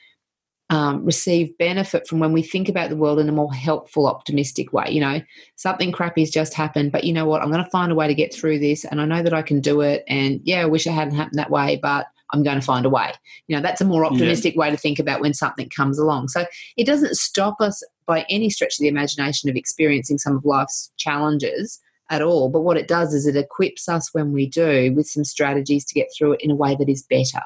[0.74, 4.72] um, receive benefit from when we think about the world in a more helpful, optimistic
[4.72, 4.86] way.
[4.88, 5.20] You know,
[5.54, 7.42] something crappy's just happened, but you know what?
[7.42, 9.42] I'm going to find a way to get through this, and I know that I
[9.42, 10.02] can do it.
[10.08, 12.90] And yeah, I wish it hadn't happened that way, but I'm going to find a
[12.90, 13.12] way.
[13.46, 14.60] You know, that's a more optimistic yeah.
[14.60, 16.28] way to think about when something comes along.
[16.28, 16.44] So
[16.76, 20.90] it doesn't stop us by any stretch of the imagination of experiencing some of life's
[20.96, 22.48] challenges at all.
[22.48, 25.94] But what it does is it equips us when we do with some strategies to
[25.94, 27.40] get through it in a way that is better.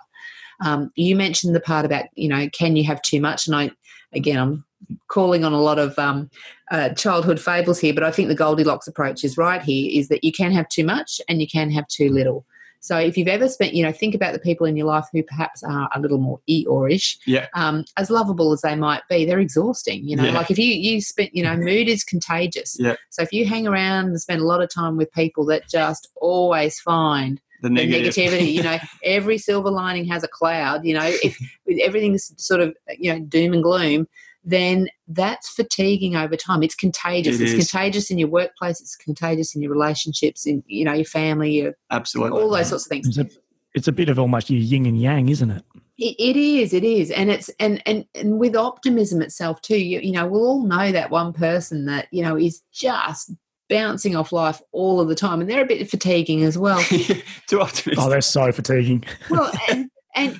[0.64, 3.46] Um, you mentioned the part about, you know, can you have too much?
[3.46, 3.70] And I,
[4.12, 4.64] again, I'm
[5.08, 6.30] calling on a lot of um,
[6.70, 10.24] uh, childhood fables here, but I think the Goldilocks approach is right here is that
[10.24, 12.44] you can have too much and you can have too little.
[12.80, 15.22] So if you've ever spent, you know, think about the people in your life who
[15.24, 17.18] perhaps are a little more Eeyore-ish.
[17.26, 17.48] Yeah.
[17.54, 20.06] Um, as lovable as they might be, they're exhausting.
[20.06, 20.32] You know, yeah.
[20.32, 22.76] like if you you spent, you know, mood is contagious.
[22.78, 22.94] Yeah.
[23.10, 26.08] So if you hang around and spend a lot of time with people that just
[26.20, 28.14] always find the, negative.
[28.14, 28.52] the negativity.
[28.52, 30.84] you know, every silver lining has a cloud.
[30.84, 31.38] You know, if
[31.80, 34.08] everything's sort of you know doom and gloom,
[34.44, 36.62] then that's fatiguing over time.
[36.62, 37.40] It's contagious.
[37.40, 37.70] It it's is.
[37.70, 38.80] contagious in your workplace.
[38.80, 40.46] It's contagious in your relationships.
[40.46, 41.52] In you know your family.
[41.52, 43.08] Your, Absolutely, all those sorts of things.
[43.08, 43.38] It's a,
[43.74, 45.64] it's a bit of almost your yin and yang, isn't it?
[45.98, 49.78] It, it is, it is, and it's and and and with optimism itself too.
[49.78, 53.32] You, you know, we'll all know that one person that you know is just
[53.68, 56.82] bouncing off life all of the time, and they're a bit fatiguing as well.
[57.46, 57.98] Too optimistic.
[57.98, 59.04] Oh, they're so fatiguing.
[59.30, 60.38] well, and, and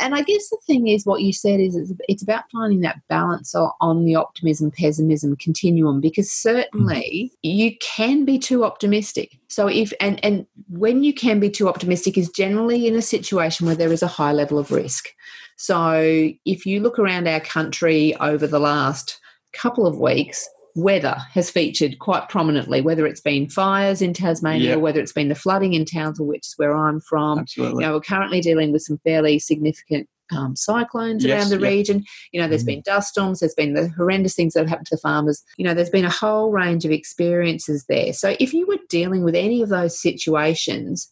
[0.00, 3.54] and I guess the thing is, what you said is it's about finding that balance
[3.54, 7.38] on the optimism pessimism continuum because certainly mm.
[7.42, 9.38] you can be too optimistic.
[9.48, 13.66] So if and and when you can be too optimistic is generally in a situation
[13.66, 15.08] where there is a high level of risk.
[15.56, 19.18] So if you look around our country over the last
[19.52, 24.78] couple of weeks, weather has featured quite prominently, whether it's been fires in Tasmania yep.
[24.80, 27.40] whether it's been the flooding in Townsville, which is where I'm from.
[27.40, 27.82] Absolutely.
[27.82, 31.72] You know, we're currently dealing with some fairly significant um, cyclones yes, around the yep.
[31.72, 32.04] region.
[32.32, 32.66] You know, there's mm.
[32.66, 35.42] been dust storms, there's been the horrendous things that have happened to the farmers.
[35.56, 38.12] You know, there's been a whole range of experiences there.
[38.12, 41.10] So if you were dealing with any of those situations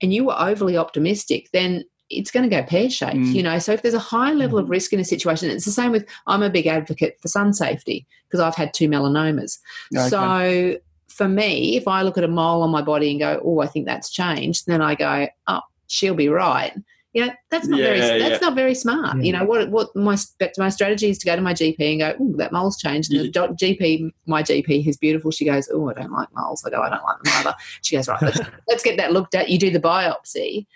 [0.00, 3.34] and you were overly optimistic, then it's going to go pear shaped, mm.
[3.34, 3.58] you know.
[3.58, 4.70] So if there's a high level of mm.
[4.70, 8.06] risk in a situation, it's the same with I'm a big advocate for sun safety
[8.28, 9.58] because I've had two melanomas.
[9.94, 10.08] Okay.
[10.08, 10.76] So
[11.08, 13.66] for me, if I look at a mole on my body and go, "Oh, I
[13.66, 16.72] think that's changed," then I go, "Oh, she'll be right."
[17.12, 18.48] You know, that's not yeah, very that's yeah.
[18.48, 19.22] not very smart.
[19.24, 20.16] You know, what what my
[20.58, 23.32] my strategy is to go to my GP and go, "Oh, that mole's changed." And
[23.32, 26.82] the GP, my GP, who's beautiful, she goes, "Oh, I don't like moles." I go,
[26.82, 29.58] "I don't like them either." She goes, "Right, let's, let's get that looked at." You
[29.58, 30.66] do the biopsy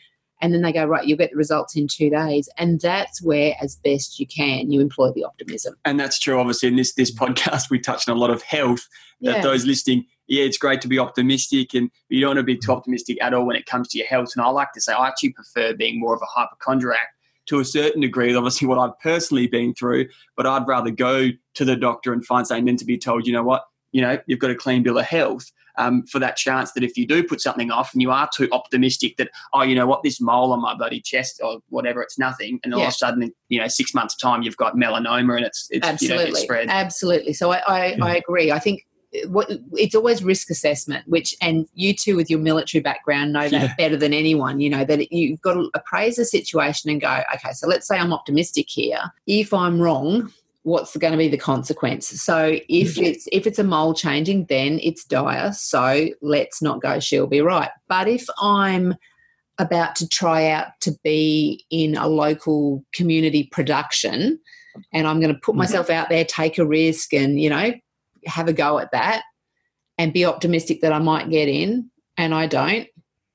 [0.41, 3.55] and then they go right you'll get the results in two days and that's where
[3.61, 7.15] as best you can you employ the optimism and that's true obviously in this this
[7.15, 8.87] podcast we touched on a lot of health
[9.21, 9.43] that Yeah.
[9.43, 12.71] those listening yeah, it's great to be optimistic, and you don't want to be too
[12.71, 14.31] optimistic at all when it comes to your health.
[14.37, 17.09] And I like to say I actually prefer being more of a hypochondriac
[17.47, 21.65] to a certain degree, obviously what I've personally been through, but I'd rather go to
[21.65, 24.39] the doctor and find something than to be told, you know what, you know, you've
[24.39, 25.51] got a clean bill of health.
[25.81, 28.49] Um, for that chance that if you do put something off and you are too
[28.53, 32.19] optimistic that oh you know what this mole on my bloody chest or whatever it's
[32.19, 32.87] nothing and all Yeah.
[32.89, 36.09] of a sudden you know six months time you've got melanoma and it's it's you
[36.11, 38.05] know absolutely it's spread absolutely so i I, Yeah.
[38.05, 38.83] I agree i think
[39.29, 43.63] what it's always risk assessment which and you two with your military background know that
[43.63, 43.75] Yeah.
[43.79, 47.53] better than anyone you know that you've got to appraise the situation and go okay
[47.53, 50.31] so let's say i'm optimistic here if i'm wrong
[50.63, 54.79] what's going to be the consequence so if it's if it's a mole changing then
[54.83, 58.95] it's dire so let's not go she'll be right but if i'm
[59.59, 64.39] about to try out to be in a local community production
[64.93, 65.59] and I'm going to put Mhm.
[65.59, 67.73] myself out there, take a risk, and you know,
[68.27, 69.25] have a go at that,
[69.99, 72.89] and be optimistic that I might get in, and I don't.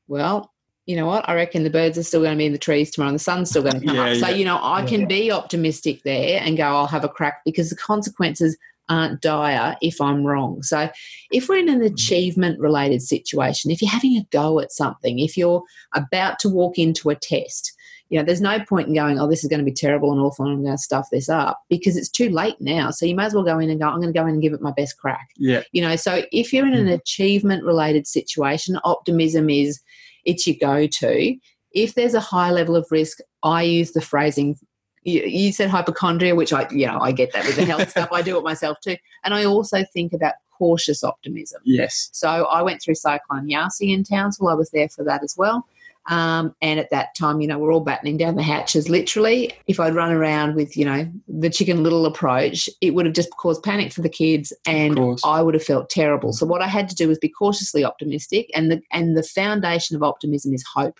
[0.07, 0.51] Well,
[0.85, 1.27] you know what?
[1.27, 3.23] I reckon the birds are still going to be in the trees tomorrow, and the
[3.23, 4.17] sun's still going to come Yeah, up.
[4.17, 4.35] So yeah.
[4.35, 4.87] you know, I Yeah.
[4.87, 8.57] can be optimistic there and go, I'll have a crack because the consequences
[8.87, 10.61] aren't dire if I'm wrong.
[10.61, 10.89] So
[11.31, 11.91] if we're in an mm.
[11.91, 15.63] achievement related situation, if you're having a go at something, if you're
[15.93, 17.73] about to walk into a test,
[18.09, 20.21] you know, there's no point in going, oh, this is going to be terrible and
[20.21, 22.91] awful and I'm going to stuff this up because it's too late now.
[22.91, 24.41] So you may as well go in and go, I'm going to go in and
[24.41, 25.29] give it my best crack.
[25.37, 26.93] yeah You know, so if you're in an mm.
[26.93, 29.81] achievement related situation, optimism is
[30.25, 31.37] it's your go to.
[31.71, 34.57] If there's a high level of risk, I use the phrasing.
[35.03, 38.09] You, you said hypochondria, which I, you know, I get that with the health stuff.
[38.11, 41.61] I do it myself too, and I also think about cautious optimism.
[41.65, 44.47] yes So I went through Cyclone Yasi in Townsville.
[44.47, 45.67] I was there for that as well.
[46.07, 48.89] Um, and at that time, you know, we're all battening down the hatches.
[48.89, 53.15] Literally, if I'd run around with, you know, the chicken little approach, it would have
[53.15, 54.99] just caused panic for the kids, and.
[55.23, 56.33] I would have felt terrible.
[56.33, 59.95] So what I had to do was be cautiously optimistic, and the and the foundation
[59.95, 60.99] of optimism is hope.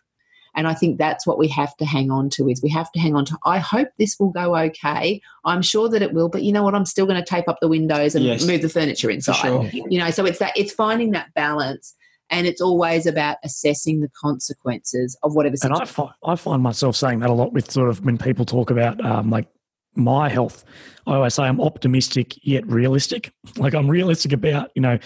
[0.56, 3.00] And I think that's what we have to hang on to is we have to
[3.00, 3.38] hang on to.
[3.46, 5.22] I hope this will go okay.
[5.44, 6.74] I'm sure that it will, but you know what?
[6.74, 8.46] I'm still going to tape up the windows and Yes.
[8.46, 11.94] move the furniture inside sure you know so it's that it's finding that balance
[12.30, 15.74] and it's always about assessing the consequences of whatever And.
[15.74, 18.72] I find, I find myself saying that a lot with sort of when people talk
[18.72, 19.48] about um, like
[19.96, 20.64] my health.
[21.08, 23.32] I always say I'm optimistic yet realistic.
[23.58, 25.00] Like I'm realistic about you know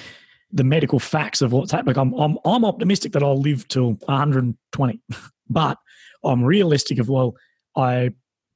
[0.52, 1.96] the medical facts of what's happening.
[1.96, 5.02] Like I'm I'm I'm optimistic that I'll live till 120,
[5.50, 5.78] but
[6.24, 7.36] I'm realistic of well
[7.76, 8.12] I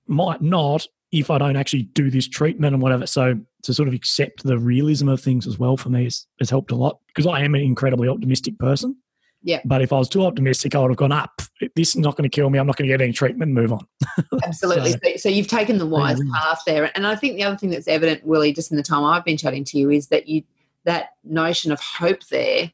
[0.08, 3.06] might not if I don't actually do this treatment and whatever.
[3.08, 6.50] So to sort of accept the realism of things as well for me has, has
[6.50, 8.98] helped a lot because I am an incredibly optimistic person.
[9.44, 9.60] Yeah.
[9.64, 11.42] But if I was too optimistic, I would have gone up.
[11.76, 12.58] This is not going to kill me.
[12.58, 13.52] I'm not going to get any treatment.
[13.52, 13.86] Move on.
[14.44, 14.92] Absolutely.
[14.94, 16.32] So- So, so you've taken the wise Mm.
[16.34, 19.04] path there, and I think the other thing that's evident, Willie, just in the time
[19.04, 20.44] I've been chatting to you, is that you
[20.86, 22.72] that notion of hope there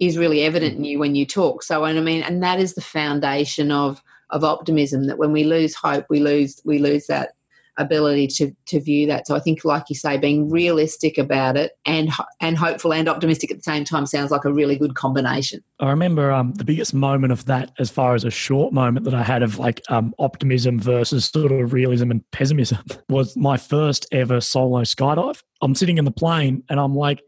[0.00, 1.62] is really evident in you when you talk.
[1.62, 5.06] So, and I mean, and that is the foundation of of optimism.
[5.08, 7.34] That when we lose hope, we lose we lose that
[7.76, 9.26] ability to to view that.
[9.26, 12.10] So I think, like you say, being realistic about it and
[12.40, 15.62] and hopeful and optimistic at the same time sounds like a really good combination.
[15.80, 19.14] I remember um, the biggest moment of that, as far as a short moment that
[19.14, 24.06] I had of like um, optimism versus sort of realism and pessimism, was my first
[24.12, 25.42] ever solo skydive.
[25.60, 27.22] I'm sitting in the plane and I'm like,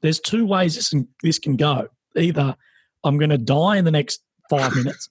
[0.00, 1.88] there's two ways this can, this can go.
[2.16, 2.56] Either
[3.04, 5.08] I'm going to die in the next five minutes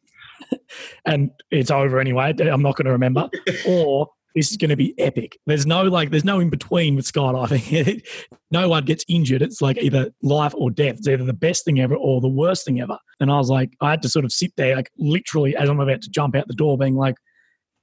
[1.05, 3.29] and it's over anyway, I'm not going to remember,
[3.67, 5.39] or this is going to be epic.
[5.45, 8.05] There's no like, there's no in between with skydiving.
[8.51, 9.41] no one gets injured.
[9.41, 10.97] It's like either life or death.
[10.97, 12.97] It's either the best thing ever or the worst thing ever.
[13.21, 15.79] And I was like, I had to sort of sit there, like literally as I'm
[15.79, 17.15] about to jump out the door, being like,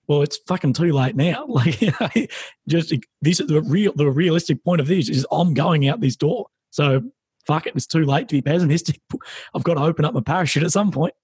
[0.08, 1.46] well, it's fucking too late now.
[1.48, 2.08] Like, you know,
[2.68, 6.16] just this is the real, the realistic point of this is I'm going out this
[6.16, 6.46] door.
[6.70, 7.00] So
[7.46, 9.00] fuck it, it's too late to be pessimistic.
[9.54, 11.14] I've got to open up my parachute at some point.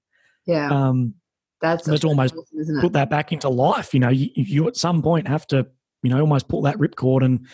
[0.46, 1.14] Yeah, Um,
[1.60, 2.80] that's that's almost isn't it?
[2.80, 3.94] put that back into life.
[3.94, 5.66] You know, you, you at some point have to,
[6.02, 7.46] you know, almost pull that ripcord and,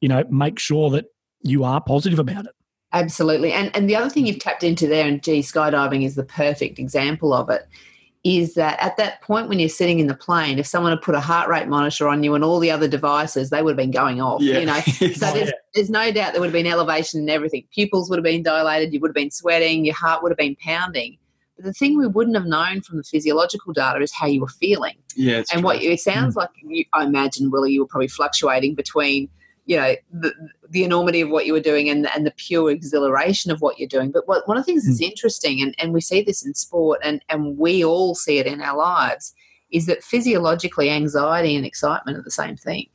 [0.00, 1.06] you know, make sure that
[1.42, 2.52] you are positive about it.
[2.92, 3.52] Absolutely.
[3.52, 4.28] And and the other thing mm.
[4.28, 7.68] you've tapped into there, and gee, skydiving is the perfect example of it,
[8.24, 11.14] is that at that point when you're sitting in the plane, if someone had put
[11.14, 13.90] a heart rate monitor on you and all the other devices, they would have been
[13.90, 14.42] going off.
[14.42, 14.80] yeah You know.
[15.14, 15.52] So Oh, there's, yeah.
[15.74, 17.64] there's no doubt there would have been elevation and everything.
[17.72, 20.56] Pupils would have been dilated, you would have been sweating, your heart would have been
[20.56, 21.18] pounding.
[21.58, 24.48] But the thing we wouldn't have known from the physiological data is how you were
[24.48, 24.96] feeling.
[25.16, 25.62] Yeah and true.
[25.62, 26.40] what you, it sounds hmm.
[26.40, 29.28] like you, I imagine Willie you were probably fluctuating between
[29.66, 30.32] you know the,
[30.70, 33.88] the enormity of what you were doing and, and the pure exhilaration of what you're
[33.88, 34.12] doing.
[34.12, 35.04] But what, one of the things that's hmm.
[35.04, 38.62] interesting and, and we see this in sport and, and we all see it in
[38.62, 39.34] our lives
[39.70, 42.86] is that physiologically anxiety and excitement are the same thing.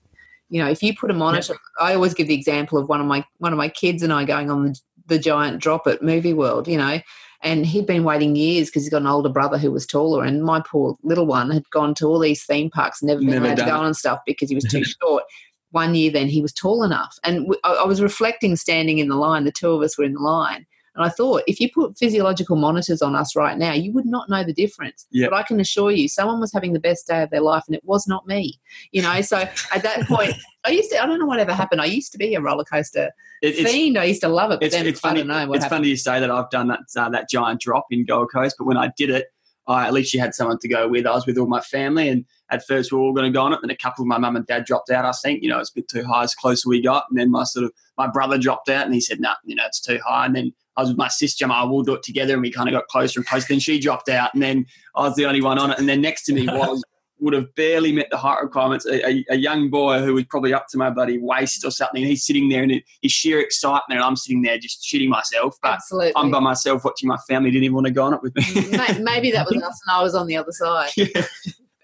[0.50, 3.08] You know if you put a monitor i always give the example of one of
[3.08, 6.34] my one of my kids and i going on the the giant drop at movie
[6.34, 7.00] world you know
[7.44, 10.44] and he'd been waiting years because he's got an older brother who was taller and
[10.44, 13.58] my poor little one had gone to all these theme parks never been Never allowed
[13.58, 15.24] to go on and stuff because he was too short.
[15.72, 17.18] One year then he was tall enough.
[17.24, 19.44] And I was reflecting standing in the line.
[19.44, 20.66] The two of us were in the line
[20.96, 24.30] and I thought, if you put physiological monitors on us right now, you would not
[24.30, 25.08] know the difference.
[25.12, 25.28] Yeah.
[25.30, 27.76] But I can assure you, someone was having the best day of their life, and
[27.76, 28.60] it was not me.
[28.92, 30.34] You know, so at that point,
[30.64, 31.82] I used to, I don't know what ever happened.
[31.82, 33.10] I used to be a roller coaster
[33.42, 33.98] It- it's, fiend.
[33.98, 35.20] I used to love it, but it's, then it's I funny.
[35.22, 35.80] don't know what it's happened.
[35.80, 38.66] funny you say that I've done that uh, that giant drop in Gold Coast, but
[38.66, 39.28] when I did it,
[39.68, 41.06] I at least you had someone to go with.
[41.08, 43.42] I was with all my family, and at first we were all going to go
[43.44, 43.60] on it.
[43.62, 45.06] Then a couple of my mum and dad dropped out.
[45.06, 46.24] I think you know it's a bit too high.
[46.24, 49.00] As closer we got, and then my sort of my brother dropped out, and he
[49.02, 51.46] said, "No, nah, you know it's too high." And then I was with my sister,
[51.50, 53.48] I we'll do it together, and we kind of got closer and closer.
[53.50, 54.66] Then she dropped out, and then
[54.96, 55.80] I was the only one on it.
[55.80, 56.84] And then next to me was
[57.24, 58.86] would have barely met the height requirements.
[58.86, 62.02] A, a, a young boy who was probably up to my bloody waist or something.
[62.02, 65.58] And he's sitting there in his sheer excitement, and I'm sitting there just shitting myself.
[65.62, 66.14] But Absolutely.
[66.16, 68.44] I'm by myself watching my family didn't even want to go on it with me.
[68.44, 70.92] Mm, maybe that was us, and I was on the other side.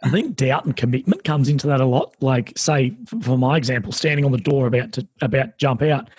[0.01, 2.15] I think doubt and commitment comes into that a lot.
[2.21, 6.09] Like, say, for my example, standing on the door about to about jump out,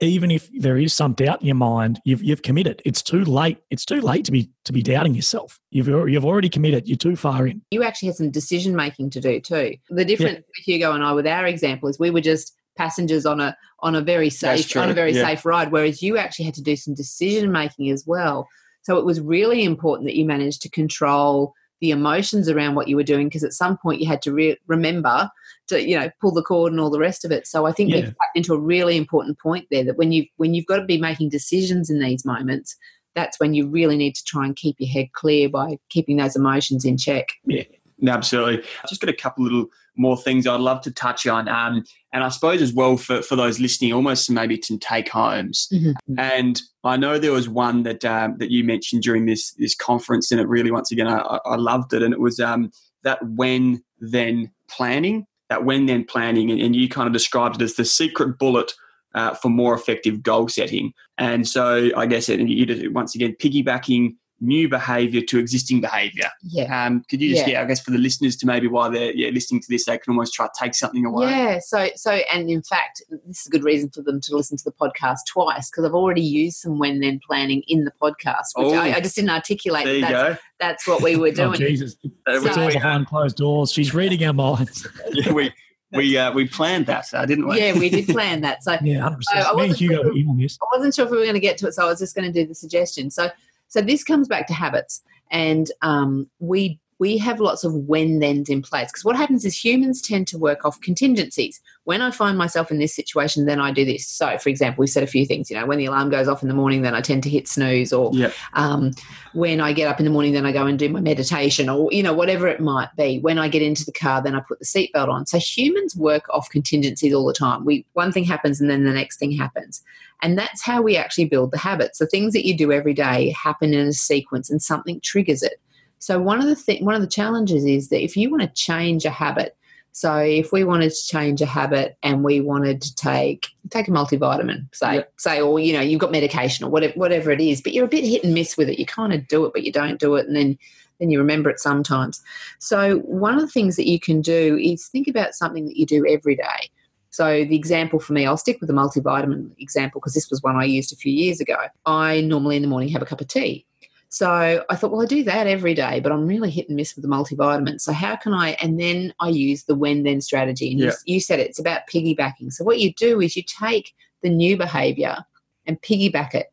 [0.00, 2.80] even if there is some doubt in your mind, you've you've committed.
[2.84, 3.58] It's too late.
[3.70, 5.60] It's too late to be to be doubting yourself.
[5.70, 6.88] You've you've already committed.
[6.88, 7.62] You're too far in.
[7.70, 9.74] You actually had some decision making to do too.
[9.90, 13.40] The difference with Hugo and I with our example is we were just passengers on
[13.40, 15.26] a on a very safe on a very yeah.
[15.26, 18.48] safe ride, whereas you actually had to do some decision making as well.
[18.82, 22.96] So it was really important that you managed to control the emotions around what you
[22.96, 25.30] were doing because at some point you had to re- remember
[25.68, 27.46] to you know pull the cord and all the rest of it.
[27.46, 27.96] So I think Yeah.
[27.96, 30.84] you've tapped into a really important point there that when you when you've got to
[30.84, 32.76] be making decisions in these moments,
[33.14, 36.36] that's when you really need to try and keep your head clear by keeping those
[36.36, 37.28] emotions in check.
[37.44, 37.62] No,
[38.08, 38.58] absolutely.
[38.82, 41.48] I've just got a couple little more things I'd love to touch on.
[41.48, 45.68] Um, and I suppose as well for, for those listening, almost maybe some take homes.
[45.72, 45.94] Mhm.
[46.16, 50.30] And I know there was one that um, that you mentioned during this this conference,
[50.32, 52.02] and it really, once again, I, I- loved it.
[52.02, 52.70] And it was um,
[53.02, 57.64] that when then planning, that when then planning, and, and you kind of described it
[57.64, 58.72] as the secret bullet
[59.14, 60.92] uh, for more effective goal setting.
[61.18, 66.30] And so I guess it, you did, once again piggybacking new behavior to existing behavior.
[66.42, 66.86] Yeah.
[66.86, 67.54] Um, could you just, Yeah.
[67.54, 67.62] yeah.
[67.62, 70.12] I guess for the listeners to maybe while they're yeah, listening to this, they can
[70.12, 71.28] almost try to take something away.
[71.30, 74.56] Yeah, so so and in fact, this is a good reason for them to listen
[74.56, 78.46] to the podcast twice because I've already used some when then planning in the podcast,
[78.56, 78.74] which Oh.
[78.74, 79.84] I, I just didn't articulate.
[79.84, 80.36] There you that's, go.
[80.58, 81.54] that's what we were Oh, doing.
[81.58, 81.96] Jesus.
[82.04, 83.72] Uh, It's So- all behind closed doors.
[83.72, 84.86] She's reading our minds.
[85.12, 85.52] yeah, we
[85.92, 87.58] we uh, we planned that, uh, didn't we?
[87.58, 88.62] yeah, we did plan that.
[88.62, 89.16] So Yeah, 100%.
[89.34, 90.56] I- I wasn't Hugo sure- were in on this.
[90.62, 92.14] I wasn't sure if we were going to get to it, so I was just
[92.14, 93.10] going to do the suggestion.
[93.10, 93.28] So,
[93.70, 98.50] so this comes back to habits, and um, we we have lots of when thens
[98.50, 101.58] in place because what happens is humans tend to work off contingencies.
[101.84, 104.06] When I find myself in this situation, then I do this.
[104.06, 105.50] So, for example, we said a few things.
[105.50, 107.48] You know, when the alarm goes off in the morning, then I tend to hit
[107.48, 108.34] snooze, or Yep.
[108.52, 108.90] um,
[109.32, 111.88] when I get up in the morning, then I go and do my meditation, or
[111.90, 113.18] you know, whatever it might be.
[113.18, 115.24] When I get into the car, then I put the seatbelt on.
[115.24, 117.64] So humans work off contingencies all the time.
[117.64, 119.82] We one thing happens, and then the next thing happens.
[120.20, 121.98] And that's how we actually build the habits.
[121.98, 125.54] The things that you do every day happen in a sequence and something triggers it.
[126.00, 128.48] So one of the th- one of the challenges is that if you want to
[128.48, 129.56] change a habit,
[129.92, 133.90] so if we wanted to change a habit and we wanted to take take a
[133.90, 135.02] multivitamin, say Yeah.
[135.18, 137.88] say, or you know you've got medication or whatever whatever it is, but you're a
[137.88, 138.78] bit hit and miss with it.
[138.78, 140.58] You kind of do it, but you don't do it, and then
[141.00, 142.22] then you remember it sometimes.
[142.58, 145.86] So one of the things that you can do is think about something that you
[145.86, 146.70] do every day.
[147.10, 150.56] So the example for me, I'll stick with the multivitamin example because this was one
[150.56, 151.56] I used a few years ago.
[151.84, 153.66] I normally in the morning have a cup of tea.
[154.12, 156.96] So I thought, well, I do that every day, but I'm really hit and miss
[156.96, 157.80] with the multivitamin.
[157.80, 158.50] So how can I?
[158.60, 160.72] And then I use the when then strategy.
[160.72, 160.90] And Yeah.
[161.06, 162.52] you, you said it, it's about piggybacking.
[162.52, 165.18] So what you do is you take the new behavior
[165.64, 166.52] and piggyback it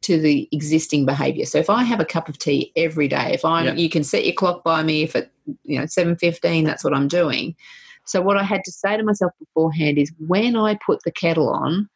[0.00, 1.44] to the existing behavior.
[1.44, 3.74] So if I have a cup of tea every day, if I'm, Yeah.
[3.74, 5.02] you can set your clock by me.
[5.02, 5.30] If at
[5.62, 7.54] you know seven fifteen, that's what I'm doing.
[8.06, 11.50] So what I had to say to myself beforehand is when I put the kettle
[11.50, 11.88] on,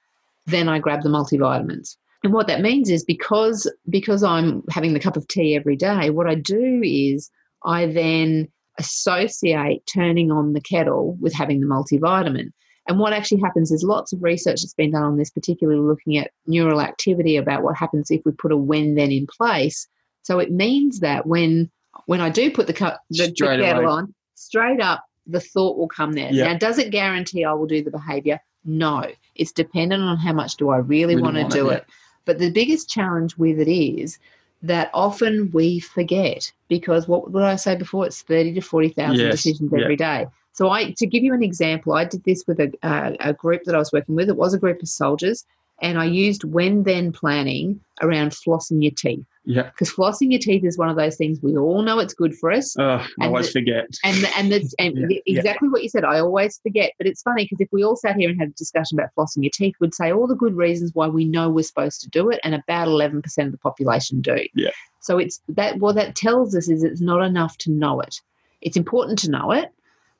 [0.46, 1.96] then I grab the multivitamins.
[2.24, 6.10] And what that means is because because I'm having the cup of tea every day,
[6.10, 7.30] what I do is
[7.64, 8.48] I then
[8.78, 12.50] associate turning on the kettle with having the multivitamin.
[12.86, 16.16] And what actually happens is lots of research that's been done on this, particularly looking
[16.16, 19.86] at neural activity about what happens if we put a when then in place.
[20.22, 21.70] So it means that when
[22.06, 23.84] when I do put the, cup, the, the kettle away.
[23.84, 26.30] on, straight up the thought will come there.
[26.32, 26.52] Yeah.
[26.52, 28.40] Now, does it guarantee I will do the behavior?
[28.64, 29.04] No.
[29.34, 31.86] It's dependent on how much do I really, Really want to do it, it.
[32.28, 34.18] But the biggest challenge with it is
[34.60, 38.04] that often we forget because what did I say before?
[38.04, 39.80] It's thirty to forty thousand Yes, decisions yeah.
[39.80, 40.26] every day.
[40.52, 43.62] So I, to give you an example, I did this with a, a, a group
[43.64, 44.28] that I was working with.
[44.28, 45.46] It was a group of soldiers,
[45.80, 49.24] and I used when then planning around flossing your teeth.
[49.50, 49.62] Yeah.
[49.70, 52.52] Because flossing your teeth is one of those things we all know it's good for
[52.52, 52.76] us.
[52.78, 53.86] Oh, I always the- forget.
[54.04, 55.38] And the, and the, and Yeah, the- yeah.
[55.38, 56.92] exactly what you said, I always forget.
[56.98, 59.42] But it's funny because if we all sat here and had a discussion about flossing
[59.42, 62.28] your teeth, we'd say all the good reasons why we know we're supposed to do
[62.28, 64.44] it, and about eleven percent of the population do.
[64.54, 64.70] Yeah.
[65.00, 68.20] So it's that what that tells us is it's not enough to know it.
[68.60, 69.72] It's important to know it,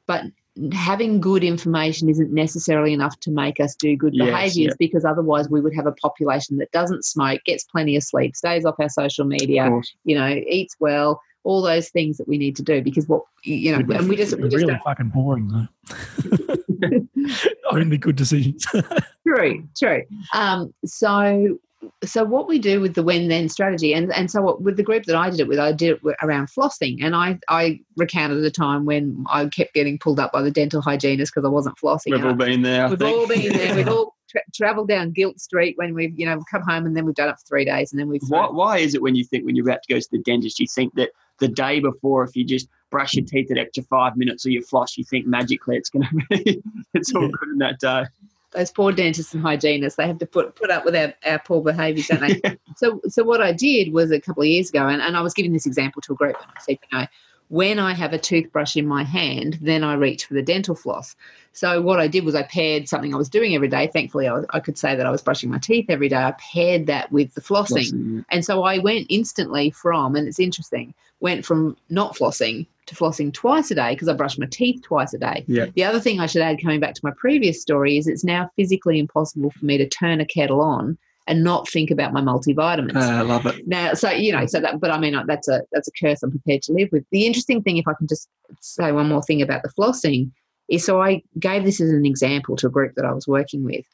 [0.07, 0.25] but
[0.73, 4.77] having good information isn't necessarily enough to make us do good Yes, behaviors yeah.
[4.79, 8.65] because otherwise we would have a population that doesn't smoke, gets plenty of sleep, stays
[8.65, 9.71] off our social media,
[10.05, 13.73] you know, eats well, all those things that we need to do because what you
[13.73, 16.57] know, and we just we just really fucking boring though.
[17.71, 18.67] Only good decisions.
[19.27, 20.03] true, true.
[20.35, 21.59] Um, so
[22.05, 24.83] so what we do with the when then strategy and and so what, with the
[24.83, 28.45] group that I did it with I did it around flossing and I I recounted
[28.45, 31.77] a time when I kept getting pulled up by the dental hygienist because I wasn't
[31.79, 32.87] flossing We've all been there.
[32.87, 33.17] I We've think.
[33.17, 33.77] all been there.
[33.77, 37.05] We've all tra- travelled down Guilt Street when we've, you know, come home and then
[37.05, 38.23] we've done it for three days and then we've.
[38.29, 40.59] Why, why is it when you think when you're about to go to the dentist,
[40.61, 44.17] you think that the day before, if you just brush your teeth an extra five
[44.17, 46.61] minutes or you floss, you think magically it's going to be,
[46.95, 47.29] it's all Yeah.
[47.41, 48.05] good in that day.
[48.53, 51.63] Those poor dentists and hygienists, they have to put put up with our, our poor
[51.63, 52.59] behaviours, don't they?
[52.77, 55.35] so, so what I did was a couple of years ago, and, and I was
[55.35, 57.07] giving this example to a group, and I said, you know,
[57.49, 61.17] when I have a toothbrush in my hand, then I reach for the dental floss.
[61.53, 63.89] So what I did was I paired something I was doing every day.
[63.93, 66.17] Thankfully, I, was, I could say that I was brushing my teeth every day.
[66.17, 67.91] I paired that with the flossing.
[67.93, 72.95] Flossing, And so I went instantly from, and it's interesting, went from not flossing to
[72.95, 75.45] flossing twice a day because I brush my teeth twice a day.
[75.47, 75.67] Yeah.
[75.75, 78.51] The other thing I should add, coming back to my previous story, is it's now
[78.57, 82.97] physically impossible for me to turn a kettle on and not think about my multivitamins.
[82.97, 83.69] Uh, I love it.
[83.69, 86.23] Now, so you know, so that, but I mean, uh, that's a that's a curse
[86.23, 87.05] I'm prepared to live with.
[87.13, 88.29] The interesting thing, if I can just
[88.61, 90.31] say one more thing about the flossing,
[90.69, 93.63] is so I gave this as an example to a group that I was working
[93.63, 93.85] with,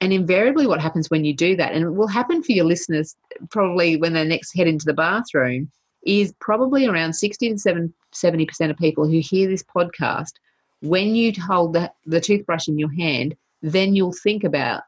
[0.00, 3.16] and invariably, what happens when you do that, and it will happen for your listeners
[3.50, 5.70] probably when they next head into the bathroom,
[6.04, 7.58] is probably around sixty to
[8.12, 10.32] seventy percent of people who hear this podcast,
[10.82, 14.82] when you hold the, the toothbrush in your hand, then you'll think about.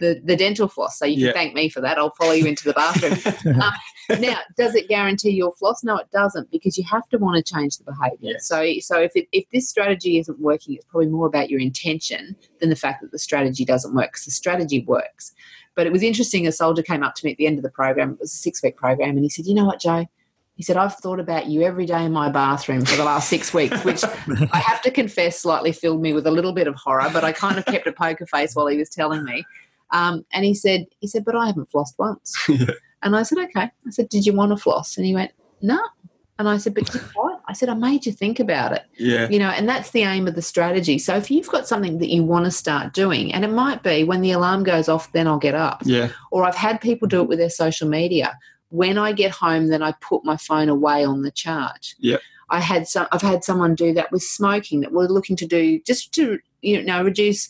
[0.00, 0.98] The, the dental floss.
[0.98, 1.32] So you Yeah.
[1.32, 1.98] can thank me for that.
[1.98, 5.84] I'll follow you into the bathroom um, now, does it guarantee your floss?
[5.84, 8.38] No, it doesn't, because you have to want to change the behaviour.
[8.40, 12.34] So, so if it, if this strategy isn't working, it's probably more about your intention
[12.60, 14.08] than the fact that the strategy doesn't work.
[14.12, 15.32] Because the strategy works.
[15.76, 16.46] But it was interesting.
[16.46, 18.12] A soldier came up to me at the end of the program.
[18.14, 20.06] It was a six week program, and he said, "You know what, Jo?"
[20.56, 23.54] He said, "I've thought about you every day in my bathroom for the last six
[23.54, 24.02] weeks," which
[24.52, 27.08] I have to confess slightly filled me with a little bit of horror.
[27.12, 29.44] But I kind of kept a poker face while he was telling me.
[29.92, 32.48] Um, and he said, "He said, but I haven't flossed once."
[33.02, 33.70] And I said, okay.
[33.86, 34.96] I said, did you want to floss?
[34.96, 35.32] And he went,
[35.62, 35.80] no.
[36.38, 37.40] And I said, but you know what?
[37.46, 38.84] I said, I made you think about it.
[38.96, 39.28] Yeah.
[39.28, 40.98] You know, and that's the aim of the strategy.
[40.98, 44.04] So if you've got something that you want to start doing, and it might be
[44.04, 45.82] when the alarm goes off, then I'll get up.
[45.84, 46.10] Yeah.
[46.30, 48.38] Or I've had people do it with their social media.
[48.68, 51.96] When I get home, then I put my phone away on the charge.
[51.98, 52.18] Yeah.
[52.50, 53.06] I had some.
[53.12, 54.80] I've had someone do that with smoking.
[54.80, 57.48] That we're looking to do just to you know reduce.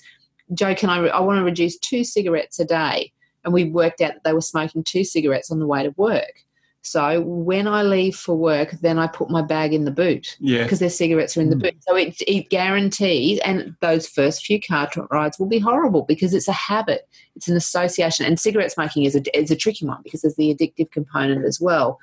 [0.55, 0.99] Jo, can I?
[0.99, 3.13] Re- I want to reduce two cigarettes a day,
[3.45, 6.45] and we worked out that they were smoking two cigarettes on the way to work.
[6.83, 10.63] So when I leave for work, then I put my bag in the boot Yeah.
[10.63, 11.61] because their cigarettes are in the Mm.
[11.63, 11.75] boot.
[11.87, 16.49] So it, it guarantees, and those first few car rides will be horrible because it's
[16.49, 20.23] a habit, it's an association, and cigarette smoking is a is a tricky one because
[20.23, 21.99] there's the addictive component as well.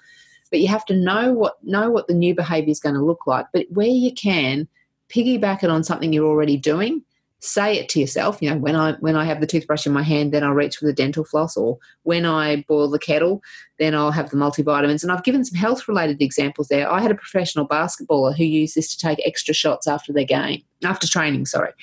[0.51, 3.25] But you have to know what know what the new behaviour is going to look
[3.25, 3.47] like.
[3.51, 4.67] But where you can,
[5.09, 7.01] piggyback it on something you're already doing.
[7.39, 8.41] Say it to yourself.
[8.41, 10.77] You know, when I when I have the toothbrush in my hand, then I'll reach
[10.77, 13.41] for the dental floss, or when I boil the kettle,
[13.77, 15.03] then I'll have the multivitamins.
[15.03, 16.91] And I've given some health related examples there.
[16.91, 20.63] I had a professional basketballer who used this to take extra shots after their game,
[20.83, 21.73] after training, sorry.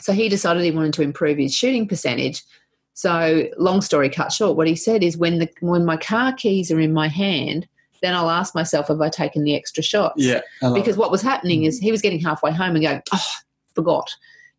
[0.00, 2.42] So he decided he wanted to improve his shooting percentage.
[2.94, 6.70] So long story cut short, what he said is when the when my car keys
[6.70, 7.66] are in my hand,
[8.02, 10.22] then I'll ask myself have I taken the extra shots?
[10.22, 10.42] Yeah.
[10.60, 10.98] Because it.
[10.98, 11.68] what was happening mm-hmm.
[11.68, 13.26] is he was getting halfway home and going, oh,
[13.74, 14.10] forgot.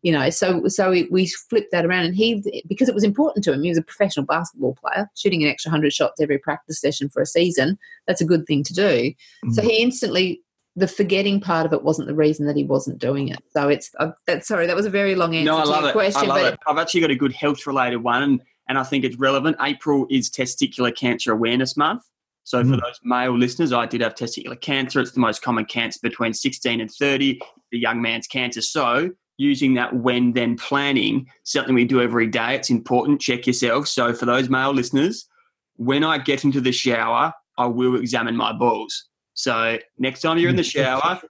[0.06, 3.42] You know, so so we, we flipped that around, and he because it was important
[3.44, 3.62] to him.
[3.64, 7.20] He was a professional basketball player, shooting an extra hundred shots every practice session for
[7.22, 7.76] a season.
[8.06, 9.12] That's a good thing to do.
[9.52, 10.40] So he instantly
[10.76, 13.42] the forgetting part of it wasn't the reason that he wasn't doing it.
[13.50, 14.46] So it's uh, that.
[14.46, 15.92] Sorry, that was a very long answer No, I to love your it.
[15.94, 16.60] question, I love but it.
[16.68, 19.56] I've actually got a good health related one, and, and I think it's relevant.
[19.60, 22.04] April is Testicular Cancer Awareness Month.
[22.44, 22.80] So for Mm.
[22.80, 25.00] those male listeners, I did have testicular cancer.
[25.00, 27.40] It's the most common cancer between 16 and 30,
[27.72, 28.62] the young man's cancer.
[28.62, 33.20] So using that when then planning, something we do every day, it's important.
[33.20, 33.88] Check yourself.
[33.88, 35.28] So for those male listeners,
[35.76, 39.08] when I get into the shower, I will examine my balls.
[39.34, 40.70] So next time you're in the mm.
[41.00, 41.20] shower,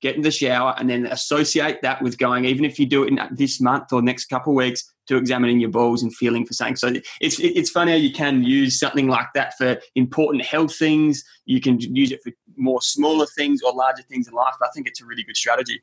[0.00, 3.08] get in the shower and then associate that with going, even if you do it
[3.08, 6.54] in this month or next couple of weeks, to examining your balls and feeling for
[6.54, 6.76] something.
[6.76, 11.22] So it's it's funny how you can use something like that for important health things.
[11.44, 14.54] You can use it for more smaller things or larger things in life.
[14.58, 15.82] But I think it's a really good strategy.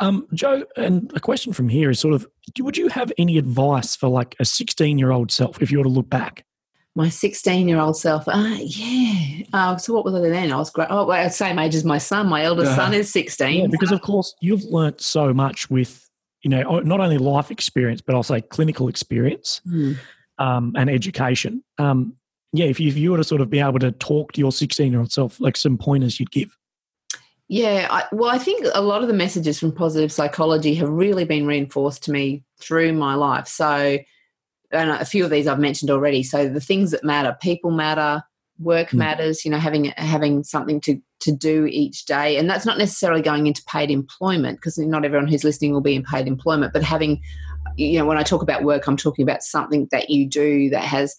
[0.00, 2.26] Um, Jo, and a question from here is sort of:
[2.60, 5.84] Would you have any advice for like a 16 year old self if you were
[5.84, 6.44] to look back?
[6.96, 8.26] my 16 year old self.
[8.26, 9.44] Uh, yeah.
[9.52, 10.50] Uh, so what was I then?
[10.50, 10.88] I was great.
[10.90, 12.26] Oh, well, same age as my son.
[12.26, 12.86] My eldest uh-huh.
[12.86, 13.60] son is 16.
[13.60, 16.05] Yeah, because of course you've learnt so much with,
[16.46, 19.98] you know, not only life experience, but I'll say clinical experience mm.
[20.38, 21.64] um, and education.
[21.76, 22.14] Um,
[22.52, 24.52] yeah, if you, if you were to sort of be able to talk to your
[24.52, 26.56] 16 year old self, like some pointers you'd give.
[27.48, 31.24] Yeah, I, well, I think a lot of the messages from positive psychology have really
[31.24, 33.48] been reinforced to me through my life.
[33.48, 33.98] So,
[34.70, 36.22] and a few of these I've mentioned already.
[36.22, 38.22] So the things that matter, people matter,
[38.60, 38.98] work mm.
[38.98, 39.44] matters.
[39.44, 43.46] You know, having having something to to do each day, and that's not necessarily going
[43.46, 46.72] into paid employment because not everyone who's listening will be in paid employment.
[46.72, 47.20] But having,
[47.76, 50.84] you know, when I talk about work, I'm talking about something that you do that
[50.84, 51.16] has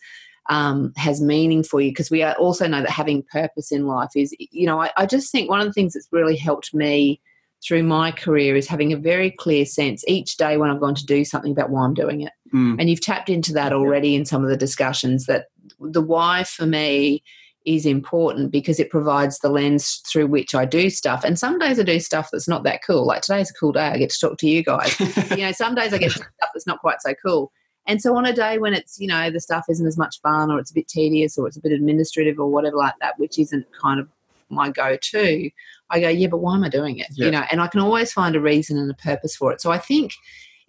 [0.50, 4.34] um, has meaning for you because we also know that having purpose in life is,
[4.40, 7.22] you know, I, I just think one of the things that's really helped me
[7.66, 11.06] through my career is having a very clear sense each day when I've gone to
[11.06, 12.32] do something about why I'm doing it.
[12.54, 12.80] Mm.
[12.80, 15.48] And you've tapped into that already in some of the discussions that
[15.80, 17.24] the why for me
[17.68, 21.26] is important because it provides the lens through which I do stuff.
[21.26, 23.06] And some days I do stuff that's not that cool.
[23.06, 23.88] Like today's a cool day.
[23.88, 24.98] I get to talk to you guys.
[25.32, 27.52] you know, some days I get stuff that's not quite so cool.
[27.86, 30.50] And so on a day when it's, you know, the stuff isn't as much fun
[30.50, 33.38] or it's a bit tedious or it's a bit administrative or whatever like that, which
[33.38, 34.08] isn't kind of
[34.50, 35.50] my go-to,
[35.90, 37.08] I go, yeah, but why am I doing it?
[37.12, 37.26] Yeah.
[37.26, 39.60] You know, and I can always find a reason and a purpose for it.
[39.60, 40.14] So I think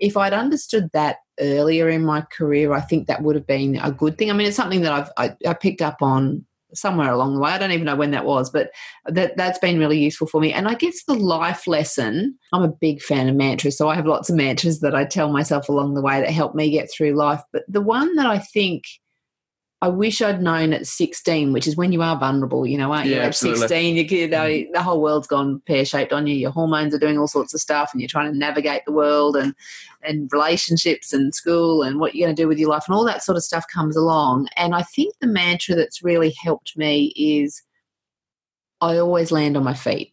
[0.01, 3.93] if I'd understood that earlier in my career, I think that would have been a
[3.93, 4.31] good thing.
[4.31, 7.51] I mean, it's something that I've I, I picked up on somewhere along the way.
[7.51, 8.70] I don't even know when that was, but
[9.07, 10.53] that that's been really useful for me.
[10.53, 14.07] And I guess the life lesson, I'm a big fan of mantras, so I have
[14.07, 17.12] lots of mantras that I tell myself along the way that help me get through
[17.12, 17.43] life.
[17.53, 18.85] But the one that I think
[19.80, 23.06] I wish I'd known at 16, which is when you are vulnerable, you know, aren't
[23.06, 23.14] you?
[23.14, 24.72] at 16, you, you know, mm.
[24.72, 26.34] the whole world's gone pear shaped on you.
[26.34, 29.36] Your hormones are doing all sorts of stuff, and you're trying to navigate the world
[29.36, 29.55] and
[30.02, 33.05] and relationships and school and what you're going to do with your life, and all
[33.05, 34.48] that sort of stuff comes along.
[34.56, 37.62] And I think the mantra that's really helped me is
[38.80, 40.12] I always land on my feet.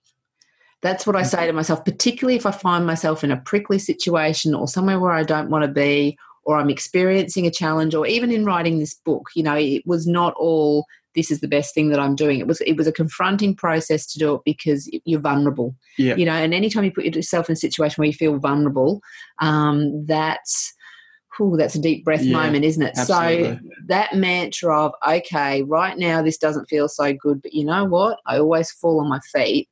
[0.83, 4.53] That's what I say to myself, particularly if I find myself in a prickly situation
[4.53, 8.31] or somewhere where I don't want to be or I'm experiencing a challenge or even
[8.31, 10.85] in writing this book, you know, it was not all
[11.15, 12.39] this is the best thing that I'm doing.
[12.39, 15.75] It was it was a confronting process to do it because you're vulnerable.
[15.97, 16.15] Yeah.
[16.15, 19.01] You know, and anytime you put yourself in a situation where you feel vulnerable,
[19.39, 20.73] um, that's
[21.41, 22.97] Ooh, that's a deep breath yeah, moment, isn't it?
[22.97, 23.43] Absolutely.
[23.43, 27.83] So that mantra of okay, right now this doesn't feel so good, but you know
[27.85, 28.19] what?
[28.25, 29.67] I always fall on my feet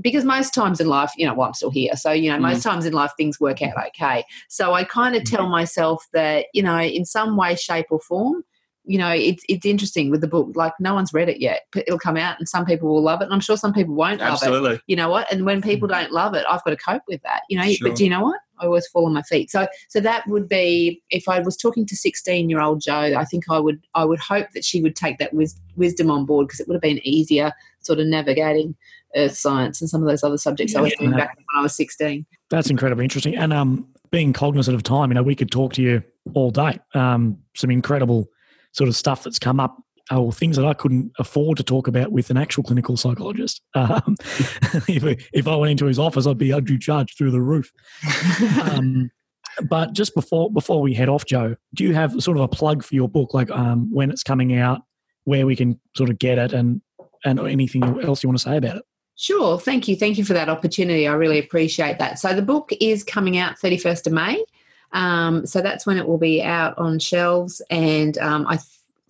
[0.00, 1.94] because most times in life, you know, well, I'm still here.
[1.96, 2.42] So, you know, mm.
[2.42, 4.24] most times in life things work out okay.
[4.48, 8.42] So I kind of tell myself that, you know, in some way, shape, or form,
[8.84, 10.50] you know, it's it's interesting with the book.
[10.54, 11.62] Like no one's read it yet.
[11.72, 13.94] But it'll come out, and some people will love it, and I'm sure some people
[13.94, 14.60] won't Absolutely.
[14.60, 14.82] love it.
[14.86, 15.32] You know what?
[15.32, 15.92] And when people mm.
[15.92, 17.42] don't love it, I've got to cope with that.
[17.48, 17.88] You know, sure.
[17.88, 18.40] but do you know what?
[18.58, 19.50] I always fall on my feet.
[19.50, 23.14] So so that would be if I was talking to 16 year old Jo.
[23.16, 26.24] I think I would I would hope that she would take that wis- wisdom on
[26.24, 28.74] board because it would have been easier sort of navigating
[29.16, 31.62] earth science and some of those other subjects yeah, I was doing back when I
[31.62, 32.26] was 16.
[32.50, 33.36] That's incredibly interesting.
[33.36, 36.02] And um, being cognizant of time, you know, we could talk to you
[36.34, 36.78] all day.
[36.94, 38.28] Um, some incredible
[38.72, 39.76] sort of stuff that's come up
[40.10, 43.60] or things that I couldn't afford to talk about with an actual clinical psychologist.
[43.74, 44.16] Um,
[44.88, 47.72] if, if I went into his office, I'd be undue charged through the roof.
[48.70, 49.10] Um,
[49.68, 52.82] but just before before we head off, Jo, do you have sort of a plug
[52.82, 54.82] for your book, like um, when it's coming out,
[55.24, 56.80] where we can sort of get it, and
[57.24, 58.84] and anything else you want to say about it?
[59.16, 59.58] Sure.
[59.58, 59.96] Thank you.
[59.96, 61.06] Thank you for that opportunity.
[61.06, 62.18] I really appreciate that.
[62.18, 64.44] So the book is coming out 31st of May.
[64.92, 67.62] Um, so that's when it will be out on shelves.
[67.70, 68.58] And um, I,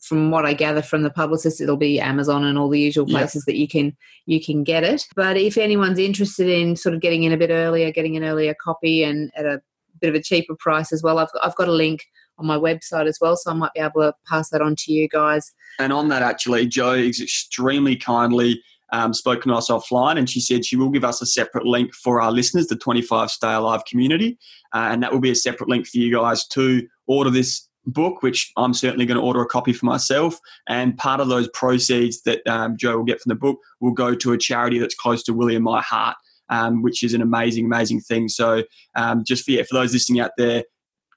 [0.00, 3.44] from what I gather from the publicist, it'll be Amazon and all the usual places
[3.44, 3.96] that you can
[4.26, 5.06] you can get it.
[5.14, 8.54] But if anyone's interested in sort of getting in a bit earlier, getting an earlier
[8.54, 9.62] copy and at a
[10.00, 12.04] bit of a cheaper price as well, I've, I've got a link
[12.38, 14.92] on my website as well, so I might be able to pass that on to
[14.92, 15.52] you guys.
[15.78, 18.62] And on that, actually, Jo is extremely kindly
[18.92, 21.94] um, spoken to us offline, and she said she will give us a separate link
[21.94, 24.38] for our listeners, the 25 Stay Alive community,
[24.74, 28.22] uh, and that will be a separate link for you guys to order this book,
[28.22, 30.38] which I'm certainly going to order a copy for myself.
[30.68, 34.14] And part of those proceeds that um, Jo will get from the book will go
[34.14, 36.16] to a charity that's close to Willie and my heart,
[36.48, 38.28] um, which is an amazing, amazing thing.
[38.28, 38.62] So
[38.94, 40.64] um, just for, yeah, for those listening out there,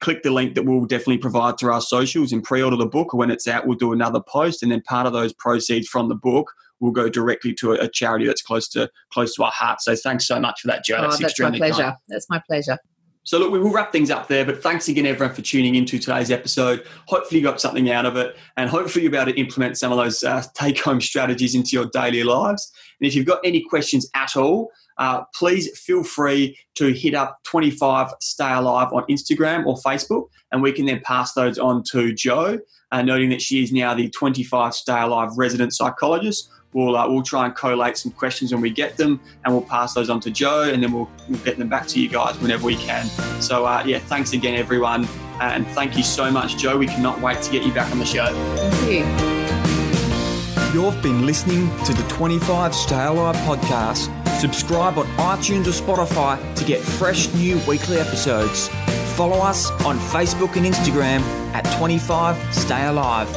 [0.02, 3.14] click the link that we'll definitely provide through our socials and pre-order the book.
[3.14, 6.16] When it's out, we'll do another post, and then part of those proceeds from the
[6.16, 6.52] book
[6.86, 9.82] will go directly to a, a charity that's close to close to our heart.
[9.82, 10.98] So thanks so much for that, Jo.
[10.98, 11.84] Oh, that's, that's my pleasure.
[11.84, 11.96] Kind.
[12.08, 12.78] That's my pleasure.
[13.26, 15.98] So, look, we will wrap things up there, but thanks again, everyone, for tuning into
[15.98, 16.86] today's episode.
[17.08, 19.92] Hopefully, you got something out of it, and hopefully, you'll be able to implement some
[19.92, 22.72] of those uh, take home strategies into your daily lives.
[23.00, 27.40] And if you've got any questions at all, uh, please feel free to hit up
[27.46, 32.14] 25 Stay Alive on Instagram or Facebook, and we can then pass those on to
[32.14, 32.60] Jo,
[32.92, 37.24] uh, noting that she is now the 25 Stay Alive resident psychologist We'll, uh, we'll
[37.24, 40.30] try and collate some questions when we get them and we'll pass those on to
[40.30, 43.06] Jo, and then we'll, we'll get them back to you guys whenever we can.
[43.42, 45.08] So, uh, yeah, thanks again, everyone.
[45.40, 46.78] And thank you so much, Jo.
[46.78, 48.28] We cannot wait to get you back on the show.
[48.58, 50.82] Thank you.
[50.82, 54.12] You've been listening to the 25 Stay Alive podcast.
[54.42, 58.68] Subscribe on iTunes or Spotify to get fresh new weekly episodes.
[59.16, 61.22] Follow us on Facebook and Instagram
[61.54, 63.34] at 25 Stay Alive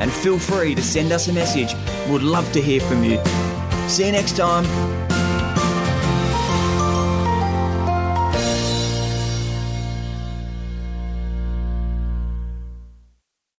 [0.00, 1.74] and feel free to send us a message.
[2.08, 3.18] We'd love to hear from you.
[3.88, 5.11] See you next time.